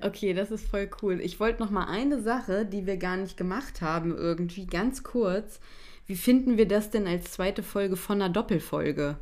[0.00, 1.20] Okay, das ist voll cool.
[1.20, 5.60] Ich wollte noch mal eine Sache, die wir gar nicht gemacht haben, irgendwie ganz kurz.
[6.06, 9.16] Wie finden wir das denn als zweite Folge von einer Doppelfolge?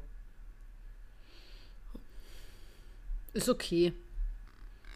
[3.32, 3.92] Ist okay.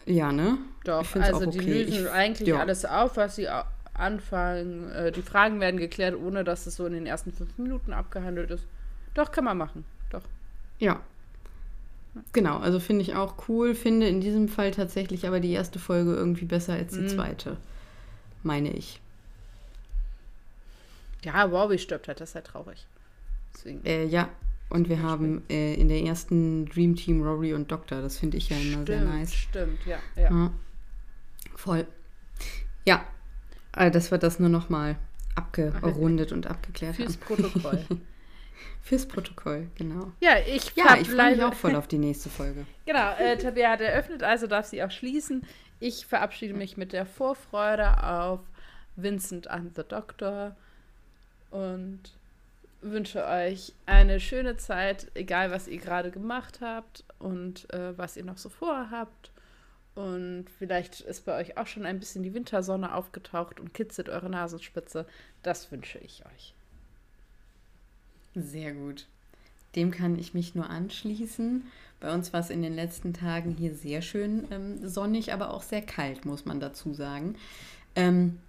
[0.06, 0.58] Ja, ne?
[0.84, 1.84] Doch, also die okay.
[1.84, 2.58] lösen ich, eigentlich ja.
[2.58, 3.48] alles auf, was sie
[3.94, 4.90] anfangen.
[4.92, 8.50] Äh, die Fragen werden geklärt, ohne dass es so in den ersten fünf Minuten abgehandelt
[8.50, 8.66] ist.
[9.14, 9.84] Doch, kann man machen.
[10.10, 10.22] Doch.
[10.78, 11.00] Ja.
[12.32, 13.74] Genau, also finde ich auch cool.
[13.74, 17.08] Finde in diesem Fall tatsächlich aber die erste Folge irgendwie besser als die mhm.
[17.08, 17.56] zweite.
[18.42, 19.00] Meine ich.
[21.24, 22.86] Ja, Warby stirbt halt, das ist halt traurig.
[23.84, 24.28] Äh, ja,
[24.70, 28.00] und wir haben äh, in der ersten Dream Team Rory und Doctor.
[28.00, 29.34] Das finde ich ja immer stimmt, sehr nice.
[29.34, 30.30] Stimmt, ja, ja.
[30.30, 30.50] ja.
[31.54, 31.86] Voll.
[32.84, 33.04] Ja,
[33.72, 34.96] also das wird das nur noch mal
[35.34, 37.36] abgerundet und abgeklärt Fürs haben.
[37.36, 37.84] Protokoll.
[38.82, 40.12] Fürs Protokoll, genau.
[40.20, 42.66] Ja, ich, ja, ich freue mich auch voll auf die nächste Folge.
[42.84, 45.42] genau, äh, Tabea hat eröffnet, also darf sie auch schließen.
[45.80, 48.40] Ich verabschiede mich mit der Vorfreude auf
[48.96, 50.54] Vincent and the Doctor
[51.50, 52.00] und
[52.84, 58.24] wünsche euch eine schöne Zeit, egal was ihr gerade gemacht habt und äh, was ihr
[58.24, 59.32] noch so vorhabt.
[59.94, 64.28] Und vielleicht ist bei euch auch schon ein bisschen die Wintersonne aufgetaucht und kitzelt eure
[64.28, 65.06] Nasenspitze.
[65.42, 66.54] Das wünsche ich euch.
[68.34, 69.06] Sehr gut.
[69.76, 71.64] Dem kann ich mich nur anschließen.
[72.00, 75.62] Bei uns war es in den letzten Tagen hier sehr schön ähm, sonnig, aber auch
[75.62, 77.36] sehr kalt, muss man dazu sagen.
[77.94, 78.40] Ähm,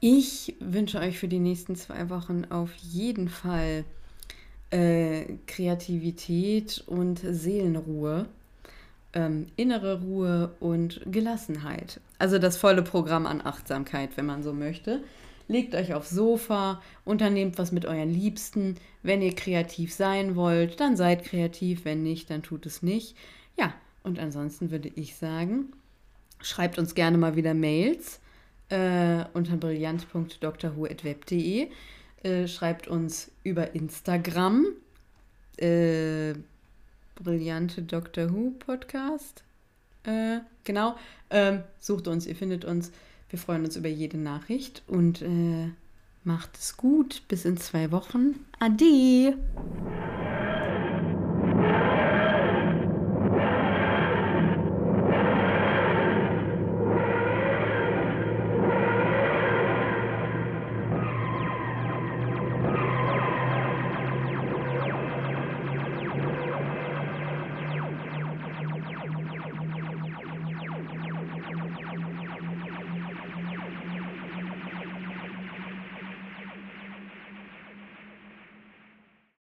[0.00, 3.84] ich wünsche euch für die nächsten zwei Wochen auf jeden Fall
[4.70, 8.26] äh, Kreativität und Seelenruhe,
[9.12, 12.00] ähm, innere Ruhe und Gelassenheit.
[12.18, 15.02] Also das volle Programm an Achtsamkeit, wenn man so möchte.
[15.48, 18.76] Legt euch aufs Sofa, unternehmt was mit euren Liebsten.
[19.02, 21.84] Wenn ihr kreativ sein wollt, dann seid kreativ.
[21.84, 23.16] Wenn nicht, dann tut es nicht.
[23.58, 23.74] Ja,
[24.04, 25.72] und ansonsten würde ich sagen,
[26.40, 28.20] schreibt uns gerne mal wieder Mails
[28.70, 31.68] äh, unter brillant.drwho.web.de.
[32.22, 34.66] Äh, schreibt uns über Instagram.
[35.56, 36.34] Äh,
[37.16, 39.44] brillante Doctor Who Podcast.
[40.04, 40.96] Äh, genau.
[41.30, 42.92] Ähm, sucht uns, ihr findet uns.
[43.28, 45.70] Wir freuen uns über jede Nachricht und äh,
[46.24, 47.22] macht es gut.
[47.28, 48.44] Bis in zwei Wochen.
[48.58, 49.36] Ade.